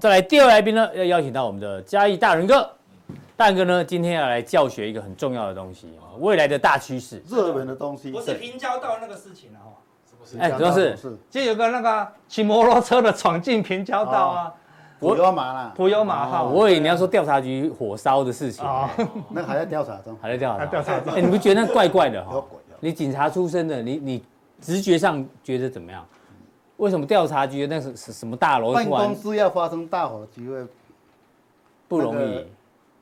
[0.00, 2.68] 再来第二来宾呢，要邀请到我们的嘉义大仁哥。
[3.36, 8.10] 大仁哥呢，今天要来教学一个很重要的东西，未来的大趋势，热门的东西。
[8.10, 9.76] 不是平交道那个事情啊，
[10.38, 10.96] 哎，主要是。
[11.28, 14.54] 就有个那个骑摩托车的闯进平交道啊，
[14.98, 16.42] 普悠马啦，普悠马哈。
[16.44, 18.64] 我以为你要说调查局火烧的事情，
[19.28, 21.12] 那还在调查中，还在调查，调查中。
[21.12, 22.42] 哎，你不觉得那怪怪的哈？
[22.80, 24.24] 你警察出身的，你你
[24.62, 26.06] 直觉上觉得怎么样？
[26.80, 28.72] 为什么调查局那是是什么大楼？
[28.72, 30.66] 办公室要发生大火的，机会
[31.86, 32.46] 不容易。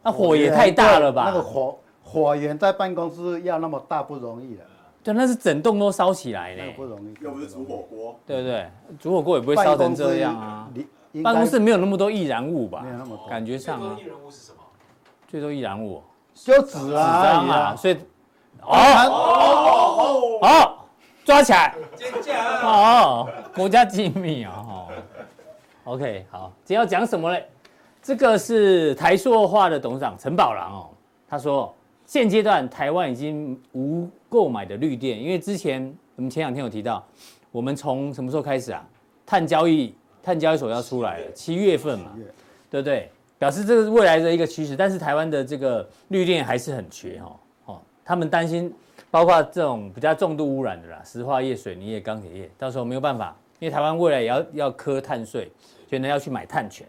[0.02, 1.26] 那火也太大了吧？
[1.26, 4.64] 那个火火源在办公室要那么大不容易的。
[5.04, 6.74] 对，那是整栋都烧起来嘞。
[6.76, 7.14] 不容易。
[7.22, 8.68] 又不是煮火锅，对不对？
[8.98, 10.68] 煮火锅也不会烧成这样啊。
[11.22, 12.80] 办公室没有那么多易燃物吧？
[12.82, 13.28] 没有那么多。
[13.28, 13.78] 感觉上。
[13.78, 14.58] 最多易燃物是什么？
[15.28, 16.02] 最多易燃物
[16.34, 17.76] 就纸啊啊！
[17.76, 17.94] 所以
[18.60, 20.77] 哦哦哦。
[21.28, 21.74] 抓起来！
[21.94, 22.32] 尖叫！
[22.66, 24.64] 哦，国家机密啊！
[24.66, 24.88] 哦
[25.84, 27.46] ，OK，好，今天要讲什么嘞？
[28.02, 30.88] 这个是台塑化的董事长陈宝郎哦，
[31.28, 31.74] 他说
[32.06, 37.06] 现阶段台湾已经无购买的绿电，因为之前我们前两天有提到，
[37.52, 38.82] 我们从什么时候开始啊？
[39.26, 42.12] 碳交易、碳交易所要出来了，七月份嘛，
[42.70, 43.10] 对不对？
[43.38, 47.36] 表示这个是未来的一个趋势，但是台湾的这个绿电还是很缺哦，
[47.66, 48.72] 哦，他们担心。
[49.11, 55.51] 包括这种比较重度污染的啦，石化业、水泥业、钢铁业，到时候没有办法，因为台湾未来也要要课碳税，
[55.88, 56.87] 所以呢要去买碳权。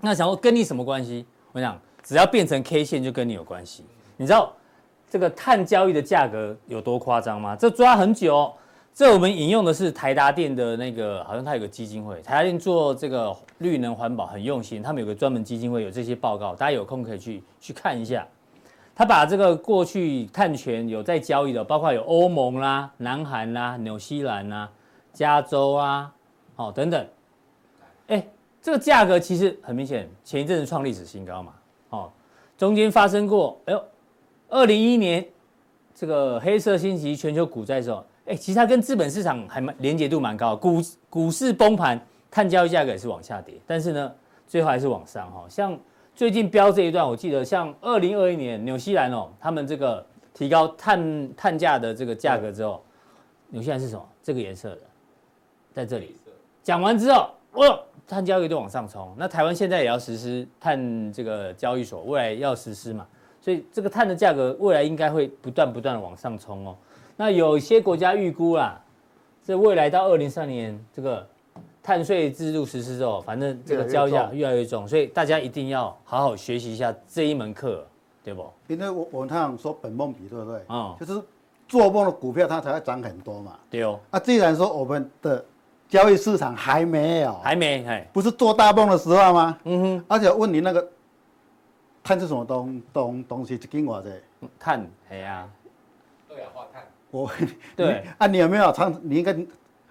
[0.00, 1.26] 那想说跟你什么关系？
[1.52, 3.84] 我想只要变成 K 线就跟你有关系。
[4.16, 4.52] 你知道
[5.10, 7.56] 这个碳交易的价格有多夸张吗？
[7.56, 8.52] 这抓很久。
[8.94, 18.26] 这我们引用的是台达电的那个，好像他有个基金会，台达电做这个绿能环保很用心，他们有个专门基金会有这些报告，大家有空可以去去看一下。
[18.98, 24.68] 他把这个过去碳权有在交易的，包括有欧盟啦、南韩啦、纽西兰啦、
[25.12, 26.12] 加州啊，
[26.56, 27.06] 哦等等，
[28.08, 28.26] 哎，
[28.60, 31.52] 这个价格其实很明显，前一阵子创历史新高嘛，
[31.90, 32.10] 哦，
[32.56, 33.84] 中间发生过，哎呦，
[34.48, 35.24] 二零一一年
[35.94, 44.12] 这个黑色星期全球股灾的时候，哎，其实它跟资本市场还蛮连结度蛮高，股股市崩盘，碳交易价格也是往下跌，但是呢，
[44.48, 45.78] 最后还是往上哈，像。
[46.18, 50.04] 最近标这一段，我记得像二零二一年纽西兰哦，他们这个
[50.34, 52.82] 提高碳碳价的这个价格之后，
[53.50, 54.04] 纽西兰是什么？
[54.20, 54.80] 这个颜色的，
[55.72, 56.16] 在这里。
[56.60, 59.14] 讲完之后，哦，碳交易都往上冲。
[59.16, 63.06] 那台湾现在也要实施碳这个交易所，未来要实施嘛，
[63.40, 66.76] 所以这个碳的价格未来应该会不断不断的往上冲哦。
[67.16, 68.76] 那有些国家预估啦，
[69.44, 71.24] 这未来到二零三年这个。
[71.82, 77.86] 碳税制度实施之后，反正这个交易价越来越重，所以大家一定要好好学习一下这一门课，
[78.22, 78.44] 对不？
[78.66, 80.58] 因为我我们常说本梦比，对不对？
[80.66, 81.22] 啊、嗯，就是
[81.66, 83.58] 做梦的股票它才会涨很多嘛。
[83.70, 83.98] 对哦。
[84.10, 85.42] 啊，既然说我们的
[85.88, 89.58] 交易市场还没有，还没，哎，不是做大梦的时候吗？
[89.64, 90.04] 嗯哼。
[90.08, 90.86] 而且问你那个
[92.02, 93.54] 碳是什么东东东西？
[93.54, 94.04] 一斤多少？
[94.58, 95.48] 碳，哎呀、啊，
[96.30, 96.82] 二氧化碳。
[97.10, 97.30] 我，
[97.74, 98.04] 对。
[98.18, 98.94] 啊，你有没有长？
[99.02, 99.34] 你应该。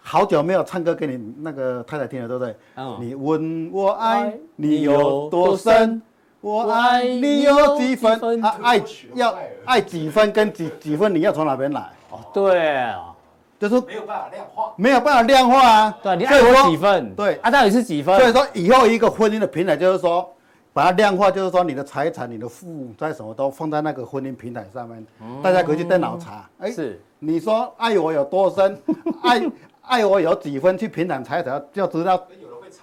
[0.08, 2.56] 好久没有唱歌给你那个太太听了，对不对？
[2.78, 6.02] 嗯你问我爱你有多深，
[6.39, 8.41] 我爱你有几分？
[8.41, 8.82] 啊，爱
[9.15, 11.82] 要爱几分跟几几分，你要从哪边来？
[12.10, 13.13] 哦，对啊，
[13.60, 14.74] 就是没有办法量化。
[14.78, 15.98] 没有办法量化啊。
[16.02, 17.13] 对，你爱我几分？
[17.13, 18.17] 对啊，到底是几分？
[18.17, 20.34] 所以说以后一个婚姻的平台就是说，
[20.72, 25.06] 把它量化，就是说你的财产、你的负债什么都放在那个婚姻平台上面，
[25.43, 26.50] 大家可以去电脑查。
[26.60, 28.80] 哎，是，你说爱我有多深，
[29.22, 29.41] 爱
[29.88, 32.21] 爱我有几分，去平产财产就知道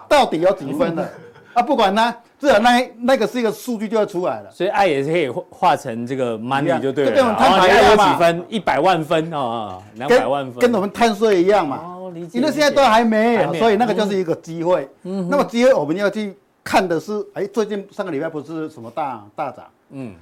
[0.09, 1.09] 到底有几分了。
[1.55, 4.51] 啊，不管它，至少那那个是一个数据就会出来了。
[4.51, 7.11] 所以爱也是可以化成这个 money 就对了。
[7.13, 8.45] 就跟我们摊牌有几分？
[8.49, 11.77] 一百万分啊，两百万分，跟我们碳税一样嘛。
[11.77, 12.41] 哦，理解。
[12.41, 14.89] 因为现在都还没有，所以那个就是一个机会。
[15.05, 19.65] 嗯，那么机会我们要去看的是，哎，最近上个礼拜不是什么大大涨？
[19.91, 20.17] 嗯，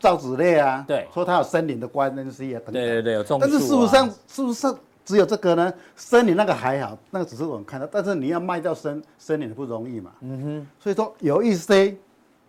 [0.00, 2.82] 造纸类啊，对说它有森林的关系啊等等。
[2.82, 3.48] 对对对，有种树啊。
[3.48, 4.74] 但是事实上，是不是
[5.10, 5.74] 只有这个呢？
[5.96, 10.12] 森林那个还好，那个只是我们看到，但是你要卖掉森森林不容易嘛。
[10.20, 10.68] 嗯哼。
[10.78, 11.96] 所以说有一些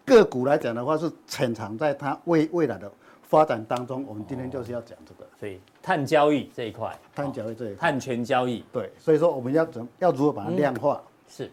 [0.06, 2.92] 个股来讲的话，是潜藏在它未未来的
[3.24, 4.06] 发展当中。
[4.08, 5.28] 我们今天就是要讲这个。
[5.40, 8.64] 所以碳交易这一块，碳交易这一块，碳权交易。
[8.72, 11.02] 对，所以说我们要怎要如何把它量化？
[11.28, 11.52] 是。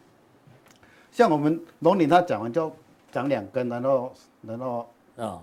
[1.11, 2.71] 像我们龙岭他讲完就
[3.11, 5.40] 讲两根，然后然后啊。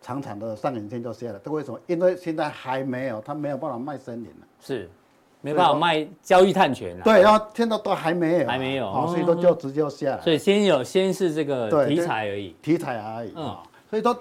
[0.00, 1.78] 长长的上影线就下来，这为什么？
[1.88, 4.88] 因为现在还没有，他没有办法卖森林了，是，
[5.40, 7.02] 没办法卖交易碳权啊。
[7.04, 10.20] 对，然后现在都还没有，还没有，哦，所以说就直接下来。
[10.20, 13.32] 所以先有，先是这个题材而已，题材而已。
[13.36, 13.56] 嗯，
[13.90, 14.18] 所以说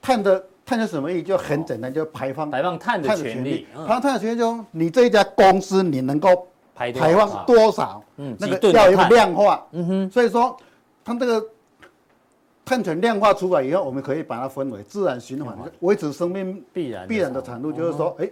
[0.00, 1.22] 碳的碳是什么意义？
[1.22, 3.66] 就很简单，就排放排放碳的权利。
[3.74, 8.02] 排放碳的权利就你这一家公司你能够排排放多少？
[8.16, 9.66] 嗯，那个要有量化。
[9.72, 10.56] 嗯哼，所以说
[11.04, 11.44] 它这个。
[12.68, 18.28] 碳权量化出来以后，我们可以把它分为自然循环，维持生命必然必然的产物，就是说，哎，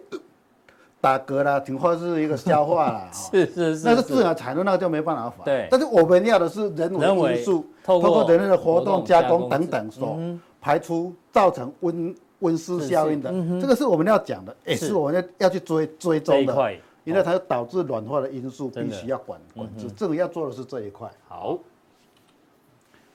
[1.05, 5.45] 打嗝啦，挺或是一个消化啦， 是是是，那是自然产生，那个就没办法防。
[5.45, 10.19] 对，但是我们要的是人为因素，透过人类的活动、加工等等所
[10.63, 16.73] 排出，造成温温室效应的，这个是我们要讲的，也是我们要要去追追踪的，
[17.05, 21.11] 因为它导致暖化的因素必须要管管制，这个要做的是这一块。
[21.29, 21.59] 好。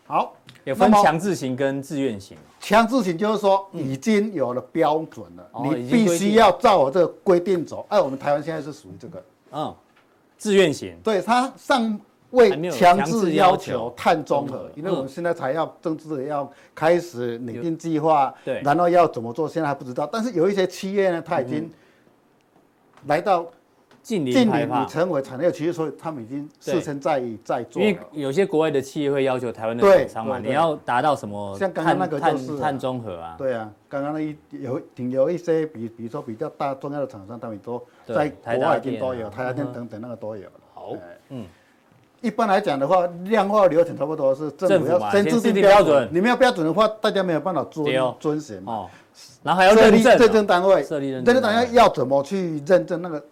[0.06, 2.36] 好，有分强制型跟自愿型。
[2.60, 7.86] 强制型就是说已经有了标准了，你必须要照我这个规定走。
[7.89, 9.74] 哎，我们台湾现在是属于这个，嗯，
[10.38, 10.98] 自愿型。
[11.04, 12.00] 对，他尚
[12.32, 20.08] 未强制要求碳中和，因为我们现在才要正式的要开始拟定计划，对，然后要怎么做，现在还不知道。
[20.12, 21.69] 但是有一些企业呢，他已经
[23.08, 23.45] 来到。
[24.10, 27.80] 近零排放，你成为产业企业，所以他们已经事先在在做。
[27.80, 31.56] 因为有些国外的企业会要求台湾的厂商嘛，你要达到什么？
[31.60, 33.36] 像刚刚那个就是碳中和啊。
[33.38, 40.50] 对啊，刚刚那一有挺有一些比比如说比较大重要的厂商，他们都在国外已经都有，台积电等等那个都有。
[40.74, 40.93] 好，
[41.30, 41.45] 嗯，
[42.22, 47.86] 一般来讲的话，量化流程差不多是政府要先制定标准，你没有标准的话，大家没有办法遵
[48.19, 48.74] 遵循嘛。
[48.74, 48.89] 哦，
[49.43, 51.72] 然后还要认证，认证单位，认证单位。
[51.74, 53.24] 要怎么去认证那个？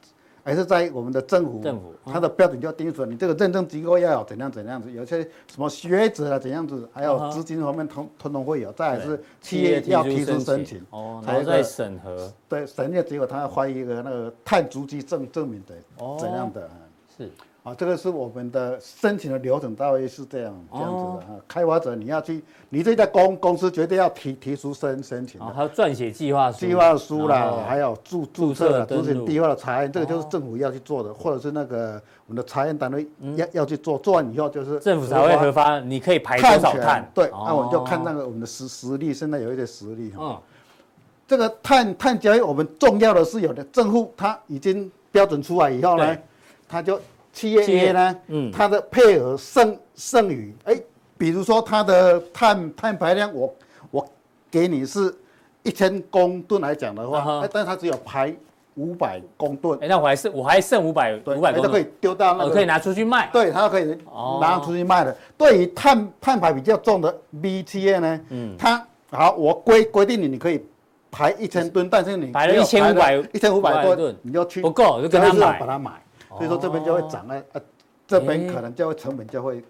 [0.47, 16.69] 还是在我们的政府，政府它的标准就要定出来，你这个认证机构要有怎样怎样子，有些什么学者啊怎样子，还有资金方面通通通会有，再来是企业要提出申请，哦，然后再审核，对，审核结果他要发一个那个碳足迹证证明的，哦，怎样的，
[17.17, 17.29] 是。
[17.67, 21.35] 啊，这个是我们的申请的流程，大约是这样这样子的哈。
[21.49, 37.05] 开发者你要去，你这家公公司绝对要提提出申申请的，还有撰写计划书、计划书啦，还有注注册了，执行计划的查验，这个就是政府要去做的，或者是那个我们的查验单位要要去做，做完以后就是政府才会核发，你可以排多少碳？
[37.13, 40.41] 对，那我们就看那个我们的实实力，现在有一些实力哈。
[41.27, 46.17] 这个碳碳交易，我们重要的是有的政府它已经标准出来以后呢，
[46.69, 46.97] 它就。
[47.37, 50.75] 企业 A 呢，嗯，它的配额剩剩余，哎，
[51.19, 53.55] 比如说它的碳碳排量，我
[53.91, 54.07] 我
[54.49, 55.13] 给你是
[55.61, 58.35] 一千公吨来讲的话，哎，但是它只有排
[58.73, 63.95] 五百公吨，哎，那我还剩我还剩五百五百公吨，都可以丢到那个，可以拿出去卖，对，它可以
[64.41, 65.15] 拿出去卖的。
[65.37, 70.65] 对于碳碳排比较重的 B 企业呢，嗯，它好，我规规定你你可以
[71.11, 75.91] 排一千吨，但是你排了一千五百一千五百吨，你就去不够就跟他买，把它买。
[76.37, 77.61] 所以说这边就会涨了，呃，
[78.07, 79.63] 这边可能就会成本就会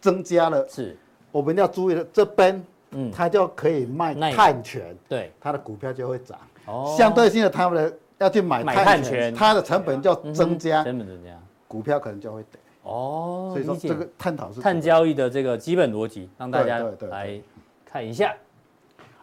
[0.00, 0.66] 增加了。
[0.68, 0.96] 是，
[1.32, 6.38] 我们要注意的，这边，嗯，它就可以卖碳权，对，它的股票就会涨。
[6.66, 11.38] 哦，相对性的，他们的要去买碳权，它的成本就增加，成本增加，
[11.68, 12.60] 股票可能就会跌。
[12.84, 16.78] 哦，所以说这个探讨是碳交易的这个基本逻辑，让大家
[17.10, 17.40] 来
[17.84, 18.34] 看一下。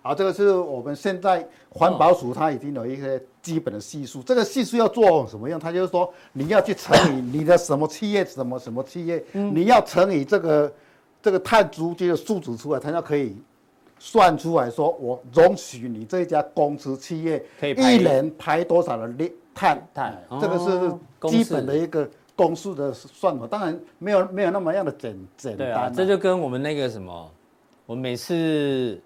[0.03, 5.59] 好，这个是我们现在环保署它已经有一些基本的系数，这个系数要做什么用？
[5.59, 10.73] 它就是说你要去乘以你的什么企业什么什么企业，你要乘以这个
[11.21, 13.35] 这个碳足迹的数值出来，它就可以
[13.97, 25.89] 算出来说我容许你这家公司企业一年排多少的碳碳，这个是基本的一个公式的算法，当然没有没有那么样的简简单、啊。
[25.89, 27.31] 这就跟我们那个什么，
[27.85, 29.01] 我们每次。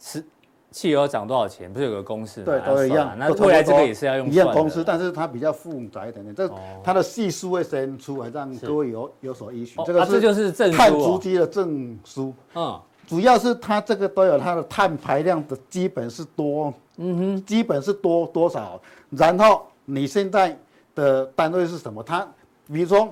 [0.00, 0.24] 是
[0.70, 1.72] 汽油涨多少钱？
[1.72, 2.46] 不是有个公式吗？
[2.46, 3.16] 对，都一样。
[3.18, 6.34] 那未来这个也是要用一样公式，但是它比较复杂一点点。
[6.34, 6.50] 这
[6.84, 9.82] 它的系数会先出来，让各位有有所依循。
[9.86, 12.34] 这个这就是碳足迹的证书。
[12.54, 18.80] 嗯，主要是它这个都有它的碳排量的基本是多，嗯哼，基本是多多少。
[19.10, 20.54] 然后你现在
[20.94, 22.02] 的单位是什么？
[22.02, 22.28] 它
[22.66, 23.08] 比如说，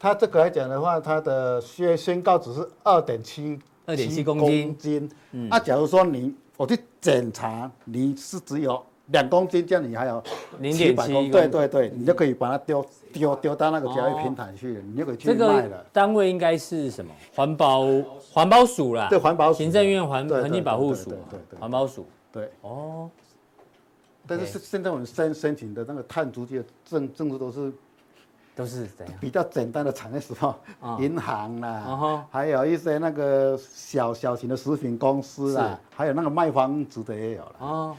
[0.00, 3.58] 它这个来讲的话，它的宣宣告只是二点七。
[3.86, 10.20] 二点七公斤，公斤，嗯，啊，假如说你我去检查，你是只有两公斤，这样你还有
[10.58, 15.86] 零点七，对对对，你就可以把它丢丢丢到那个交易平台去你就可以去卖了。
[15.92, 17.14] 单位应该是什么？
[17.32, 17.86] 环保
[18.32, 23.08] 环保署啦，对环保署，行政院环环境保护署，对对，环保署，对哦。
[24.26, 27.72] 但是现在我们申申请的那个碳足迹的证证书都是。
[28.58, 29.14] 都是怎样？
[29.20, 30.52] 比较简单的产业时候，
[30.98, 37.54] 银行啦，还有一些那个小小型的食品公司啦，还有那个卖房子的也有了。
[37.60, 37.96] 哦，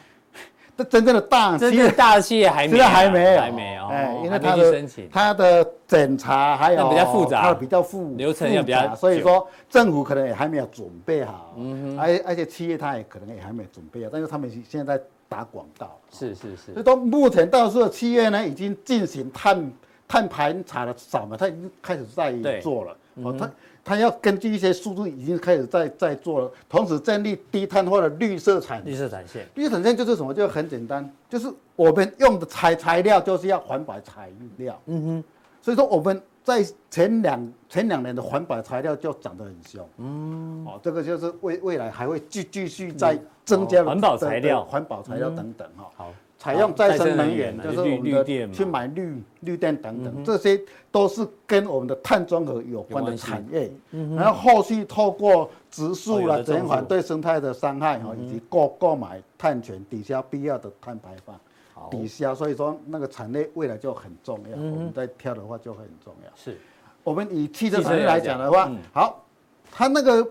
[0.75, 3.87] 这真正的大企业，大企业还没有，还没有，还没有。
[3.87, 11.53] 哎，因为它的它的检查还有比较复杂，它比较复流程也比较，所以说政府可能也还没有准备好。
[11.55, 15.97] 嗯哼，而而且企业它也可能也还没有准备好，但是他们现在在打广告。
[16.11, 16.73] 是是是。
[16.73, 19.71] 所以说目前到时候企业呢已经进行碳。
[20.09, 22.97] 碳排查的少嘛，他已经开始在做了。
[23.21, 23.51] 哦，他
[23.83, 29.45] 他要根据一些数据已经开始在在做了，同时建立低碳化的绿色产绿色产线。
[29.53, 30.33] 绿色产线就是什么？
[30.33, 34.81] 就很简单，就是我们用的材材料就是要环保材料。
[34.87, 35.23] 嗯哼。
[35.61, 39.87] 所以说我们在前两前两年的环保材料就涨得很凶。
[39.97, 40.65] 嗯。
[40.65, 45.91] 哦，这个就是未未来还会继继续在增加环保材料、环保材料等等哈。
[45.95, 46.13] 好。
[46.39, 50.57] 采用再生能源，就是我们的去买绿绿电等等，这些
[50.89, 53.69] 都是跟我们的碳中和有关的产业。
[54.15, 61.37] 然后后续透过植树啦，减缓对生态的伤害哈，以及购购买碳权，抵消必要的碳排放，
[61.91, 62.33] 抵消。
[62.33, 66.31] 所以说那个产业未来就很重要，我们在挑的话就会很重要。
[66.37, 66.57] 是，
[67.03, 69.25] 我们以汽车产业来讲的话，好，
[69.69, 70.25] 它那个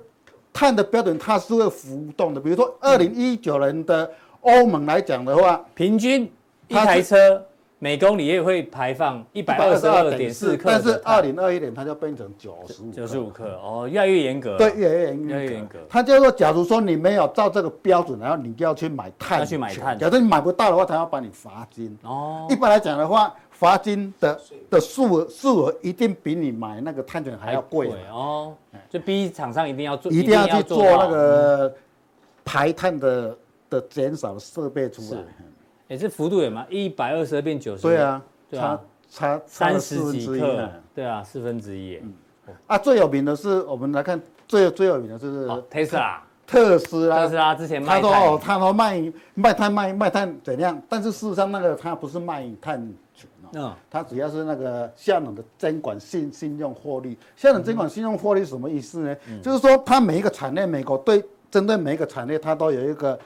[0.55, 4.11] 碳的标准它是会浮动的，比如说二零一九年的。
[4.43, 6.31] 欧盟来讲的话，平均
[6.69, 7.45] 一台车
[7.81, 14.57] 每公里也会排放一百二十二点四克，但是二零二一年它就变成九十五九十五克哦，越来越严格。
[14.57, 15.29] 对，越来越严格。
[15.29, 15.79] 越来越严格。
[15.89, 19.99] 他就说，假如说你没有照这个标准，然后你就要去买碳，要去买碳。
[19.99, 21.97] 假如你买不到的话，他要把你罚金。
[22.03, 22.47] 哦。
[22.51, 28.55] 一般来讲的话，罚金的的数额数额一定比你买那个碳权还要贵哦。
[28.91, 31.73] 就逼厂商一定要做，一定要去做那个
[32.45, 33.37] 排碳的。
[33.71, 35.21] 的减少设备出来，
[35.89, 42.01] 也是幅度也蛮一百二十二变九十，对啊，差差三十几克，对啊，四分之一。
[42.67, 50.81] 啊，最有名的是我们来看最最有名的就是特斯拉，特斯拉，特斯拉之前卖他说哦，他说卖卖碳卖卖碳怎样？
[50.89, 52.81] 但是事实上那个他不是卖碳
[53.15, 53.29] 权
[53.63, 57.19] 哦，他主要是那个效能的监管信信用获利。
[57.37, 59.17] 效能监管信用获利是什么意思呢？
[59.43, 63.19] 就是说它每一个产业，美国对针对每一个产业，它都有一个。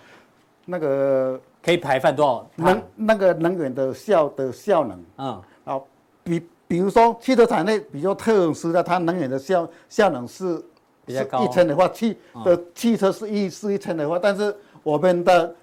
[0.65, 2.47] 那个可以排放多少？
[2.57, 5.05] 能那个能源的效的效能？
[5.17, 5.87] 啊，好，
[6.23, 10.63] 比比如说汽车产业比较特斯拉，它能源的效效能是
[11.05, 15.55] 比较高，一千的话，汽的汽车是一是一千的话，但是我们的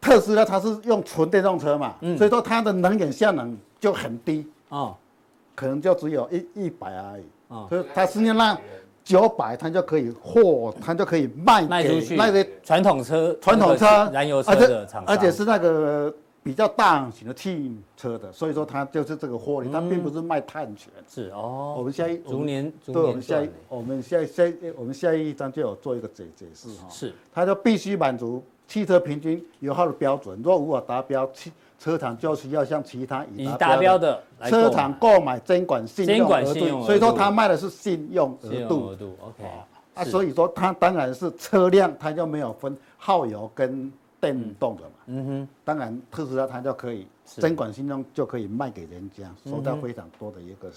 [0.00, 4.46] 特斯拉它是用纯电动车嘛，所以说它的能源效能就很低。
[4.68, 4.94] 啊，
[5.54, 7.24] 可能就只有一一百而已。
[7.48, 8.58] 啊，所以它实际上让。
[9.04, 12.16] 九百，它就可以货，它就可以卖卖出去。
[12.16, 20.92] 那个传统车、传统车、燃油车的厂商，而且是那个比较大型的汽车的，所以说它就是这个获利，它并不是卖碳权。
[21.08, 21.74] 是哦。
[21.76, 24.42] 我们下一逐年，对，我们下一我们下下
[24.76, 26.88] 我们下一章就有做一个解解释哈。
[26.88, 27.12] 是。
[27.32, 31.52] 它就必须满足汽车平均油耗的标准，若无法达标，汽
[31.82, 38.86] 车厂就需要像其他已达标的车厂购买监管信用额度，所以说他卖的是信用额度。
[38.86, 39.44] 额度，OK。
[39.94, 44.90] 啊，所以说他当然是车辆，他就没有分耗油跟电动的嘛。
[45.06, 45.48] 嗯哼。
[45.64, 50.70] 当然特斯拉他就可以监管信用就可以卖给人家，收到非常多的一个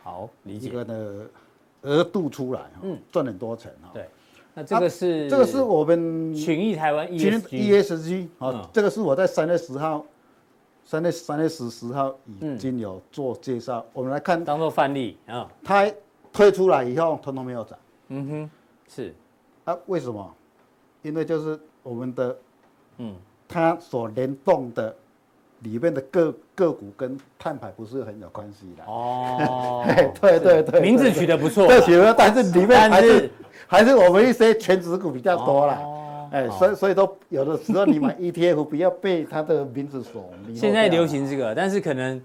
[0.00, 1.26] 好理解一个的
[1.82, 3.90] 额度出来哈，赚很多钱哈。
[3.92, 4.08] 对。
[4.54, 10.04] 那这个是这个是我们群益台湾 ESG ESG 啊，这个是我在三月十号，
[10.84, 13.84] 三月三月十十号已经有做介绍。
[13.92, 15.48] 我们来看，当做范例啊。
[15.64, 15.90] 它
[16.32, 17.78] 推出来以后，通通没有涨。
[18.08, 18.50] 嗯哼，
[18.88, 19.14] 是
[19.64, 20.34] 啊，为什么？
[21.02, 22.36] 因为就是我们的，
[22.98, 23.14] 嗯，
[23.48, 24.94] 它所联动的
[25.60, 28.84] 里面的个个股跟碳排不是很有关系的。
[28.84, 29.84] 哦，
[30.20, 33.30] 对对对，名字取得不错，对，取得，但是里面还是
[33.66, 35.80] 还是我们一些全职股比较多啦。
[36.32, 40.58] 哎，所以所以都有的时候你买 ETF 不要被它的名字所迷惑。
[40.58, 42.20] 现在流行这个，但是可能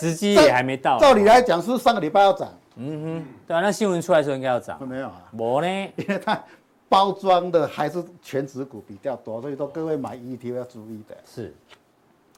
[0.00, 0.98] 时机也还没到。
[0.98, 2.52] 照理来讲是上个礼拜要涨。
[2.74, 4.76] 嗯哼，对啊，那新闻出来的时候应该要涨。
[4.88, 6.42] 没有啊，我呢，因为它
[6.88, 11.14] 包装的还是全指股比较多，所以说各位买 ETF 要注意的。
[11.24, 11.54] 是，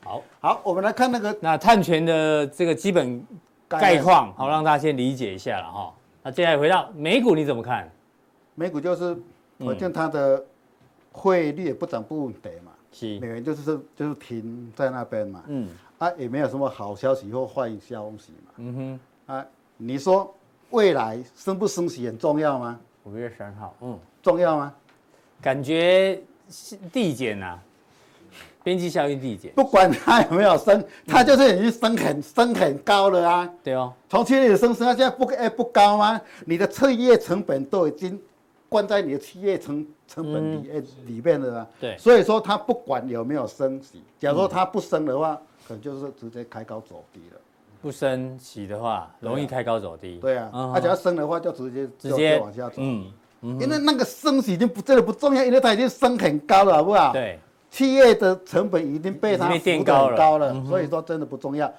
[0.02, 3.24] 好，好，我们来看那个那碳权的这个基本
[3.66, 5.94] 概况，好，让大家先理解一下了哈。
[6.22, 7.88] 那接下来回到美股，你怎么看？
[8.56, 9.16] 美股就是，
[9.58, 10.44] 反正它的
[11.16, 19.46] 汇率也不涨不跌嘛，是，美元就是就是停在那边嘛，嗯，啊，也没有什么好消息或坏消息嘛，嗯哼，啊。
[19.76, 20.32] 你说
[20.70, 22.78] 未来升不升息很重要吗？
[23.04, 24.74] 五月三号，嗯，重要吗？
[25.40, 26.20] 感觉
[26.92, 27.58] 递减啊，
[28.62, 29.52] 边际效应递减。
[29.54, 33.50] 不管它有没有升，它就是已经升很升很高了啊。
[33.62, 36.20] 对哦，从去年升升到现在不哎不高吗？
[36.46, 38.20] 你的企业成本都已经
[38.68, 41.66] 关在你的企业成成本里面里面的啊。
[41.80, 47.40] 对，所以说它不管有没有升息，假如说它不升的话，可能就是直接开高走低了。
[47.80, 50.18] 不升息的话，容易开高走低。
[50.18, 52.76] 对啊，它只要升的话，就直接直接往下走。
[52.78, 53.12] 嗯，
[53.42, 57.12] 因为那个升息已经不真的不重要，因为它已经升很高了，好不好？
[57.12, 57.38] 对，
[57.70, 60.08] 企业的成本已经被它垫高
[60.38, 61.70] 了，所以说真的不重要。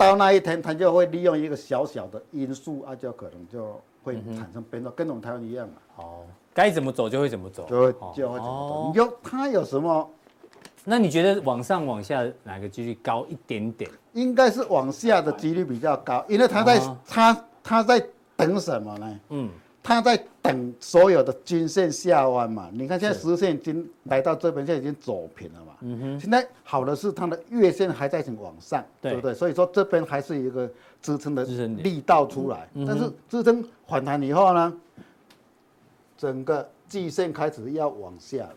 [0.00, 5.74] 到那一天，他就会利用一个小小的因素啊，就可能就会产生变动，跟我们台湾一样嘛。
[5.96, 6.24] 哦，
[6.54, 8.88] 该怎么走就会怎么走，就会就会怎么走。
[8.88, 10.10] 你就它有什么？
[10.86, 13.90] 那你觉得往上往下哪个几率高一点点？
[14.14, 18.02] 应该是往下的几率比较高，因为他在他他在
[18.36, 19.20] 等什么呢？
[19.28, 19.50] 嗯，
[19.82, 22.68] 他在等所有的均线下弯嘛。
[22.72, 25.72] 你看现在十线已经来到这边，现在已经走平了嘛。
[25.80, 26.20] 嗯哼。
[26.20, 29.34] 现在好的是它的月线还在往上，对不对？
[29.34, 30.70] 所以说这边还是一个
[31.00, 34.72] 支撑的力道出来，但是支撑反弹以后呢，
[36.16, 38.56] 整个季线开始要往下了。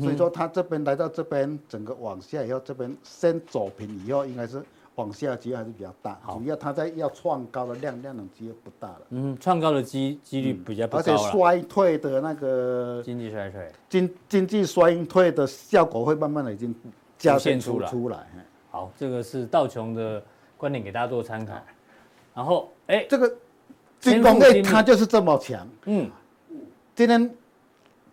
[0.00, 4.62] 所以说，它这边来到这边，整个往下以后，这边先走平以后，应该是
[4.96, 6.18] 往下机会还是比较大。
[6.28, 9.00] 主要它在要创高的量，量能机会不大了。
[9.10, 10.98] 嗯，创高的机几率比较不高。
[10.98, 16.74] 而且衰退的那个经济衰退，经经济衰退的效果会慢慢的已经
[17.18, 18.26] 加现出出来。
[18.70, 20.22] 好，这个是道琼的
[20.56, 21.54] 观点，给大家做参考。
[22.34, 23.32] 然后，哎，这个
[24.00, 25.66] 军工类它就是这么强。
[25.86, 26.10] 嗯，
[26.94, 27.30] 今天。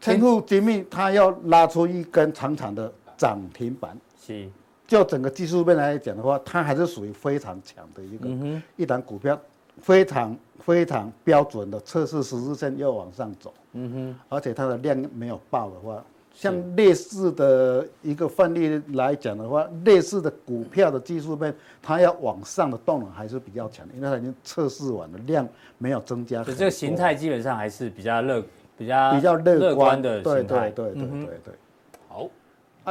[0.03, 3.95] 千富精密，它要拉出一根长长的涨停板。
[4.19, 4.49] 是，
[4.91, 9.39] 就整个技术面来讲的话，它还是属于非常强的一个一档股票，
[9.81, 13.53] 非常非常标准的测试十字线又往上走。
[13.71, 26.43] 嗯哼，而且它的量没有爆的话，像类似的一个范例来讲的话，类似的股票的技术面，它要往上的动能还是比较强，因为它已经测试完了，量没有增加。
[26.43, 28.43] 所以这个形态基本上还是比较乐。
[28.77, 31.57] 比较比较乐观的对对对对对对，好，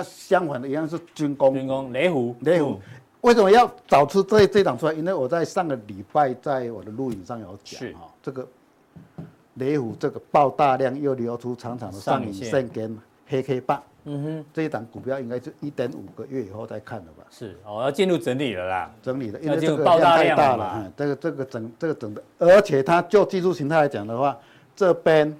[0.01, 2.35] 啊，相反的一样是军工，军工雷虎。
[2.41, 2.81] 雷虎，
[3.21, 4.93] 为什么要找出这这档出来？
[4.95, 8.47] 因为我在上个礼拜在我的录影上有讲哈，这个
[9.55, 12.69] 雷虎这个爆大量又流出长长的上影线。
[12.69, 17.25] 跟黑 K 棒，嗯哼，这一档股票应该是一点五个月以后再看的吧？
[17.31, 24.37] 是哦，要进入整理了啦，整理了，因为这个量太大了，这个这个整这个整的，而且它就技术形态来讲的话，
[24.75, 25.37] 这边。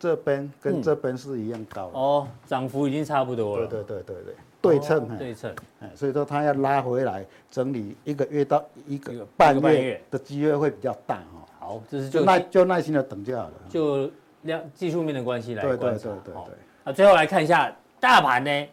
[0.00, 3.66] 这边跟这边是一样高的哦，涨幅已经差不多了。
[3.66, 11.46] 对对对对对，对称对称，哎，所以说它要拉回来整理一个月到一个半月的机会会比较大哈。
[11.58, 13.52] 好，这是就耐就耐心的等就好了。
[13.68, 14.10] 就
[14.42, 15.78] 量技术面的关系来观察。
[15.78, 16.54] 对对对对对。
[16.82, 17.70] 那最后来看一下
[18.00, 18.68] 大盘呢，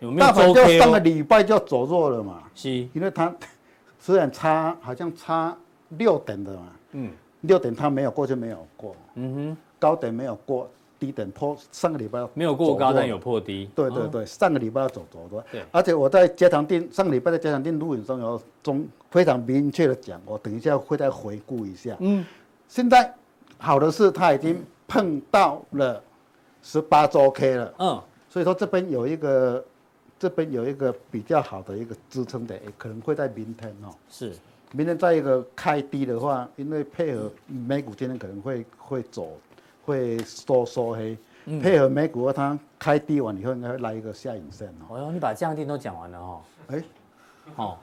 [0.00, 2.42] 有没有大盘就上个礼拜就走弱了嘛？
[2.54, 3.34] 是，因为它
[3.98, 5.56] 虽然差好像差
[5.88, 7.10] 六点的嘛，嗯，
[7.42, 9.56] 六点它没有过就没有过，嗯哼。
[9.78, 11.56] 高点没有过，低点破。
[11.72, 13.68] 上个礼拜没有过高，但有破低。
[13.74, 15.44] 对对对，上个礼拜要走走的。
[15.50, 15.62] 对。
[15.72, 21.96] 而且我在加强店上个礼拜在加强店录影中有中非常明确的讲，我等一下会再回顾一下。
[21.98, 22.24] 嗯。
[22.68, 23.12] 现在
[23.58, 26.00] 好的是它已经碰到了
[26.62, 27.74] 十八周 K 了。
[27.78, 28.00] 嗯。
[28.28, 29.64] 所以说这边有一个，
[30.16, 33.90] 这边有一个比较好的一个支撑点，可能会在明天哦。
[34.08, 34.32] 是。
[34.72, 39.28] 明天再一个开低的话，因为配合美股今天可能会会走。
[39.84, 41.18] 会收缩黑，
[41.60, 45.10] 配合美股它开低完以后，应该会来一个下影线哦。
[45.12, 46.40] 你把降定都讲完了哈。
[46.68, 46.82] 哎，
[47.56, 47.76] 哦，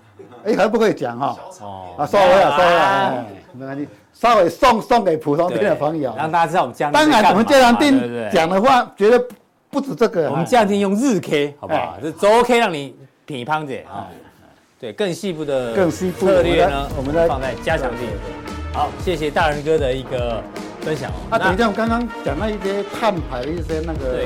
[0.46, 1.38] 哎，还不可以讲哈。
[1.60, 7.02] 哦，啊，稍微啊，稍微啊，没关系，稍微送送给普通的朋友，让大家知道我们降定。
[7.02, 9.28] 当然，我们降定讲的话，绝对
[9.70, 10.32] 不止这个。
[10.32, 11.98] 我们降定用日 K，好不好？
[12.02, 14.08] 是周 K 让你品胖点啊。
[14.80, 18.74] 对，更细部的更细部策略呢，我们再放在加强錠。
[18.74, 20.42] 好，谢谢大仁哥的一个
[20.80, 21.12] 分享。
[21.30, 24.24] 啊，等一下，我刚刚讲到一些碳排的一些那个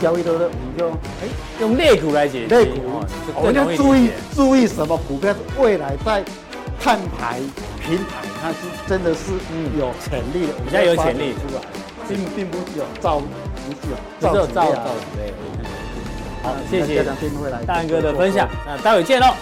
[0.00, 1.26] 交易的，我们就哎
[1.58, 2.54] 用类股来解析。
[2.54, 3.02] 类股，
[3.34, 6.22] 我们要注意注意什么股票未来在
[6.78, 7.40] 碳排
[7.82, 9.32] 平台，它是真的是
[9.76, 11.60] 有潜力的，比较有潜力出来，
[12.08, 14.82] 并并不是有造，不是有造造造
[15.16, 15.34] 对。
[16.44, 17.02] 好，谢谢
[17.66, 19.34] 大仁哥的分享，那待会见喽。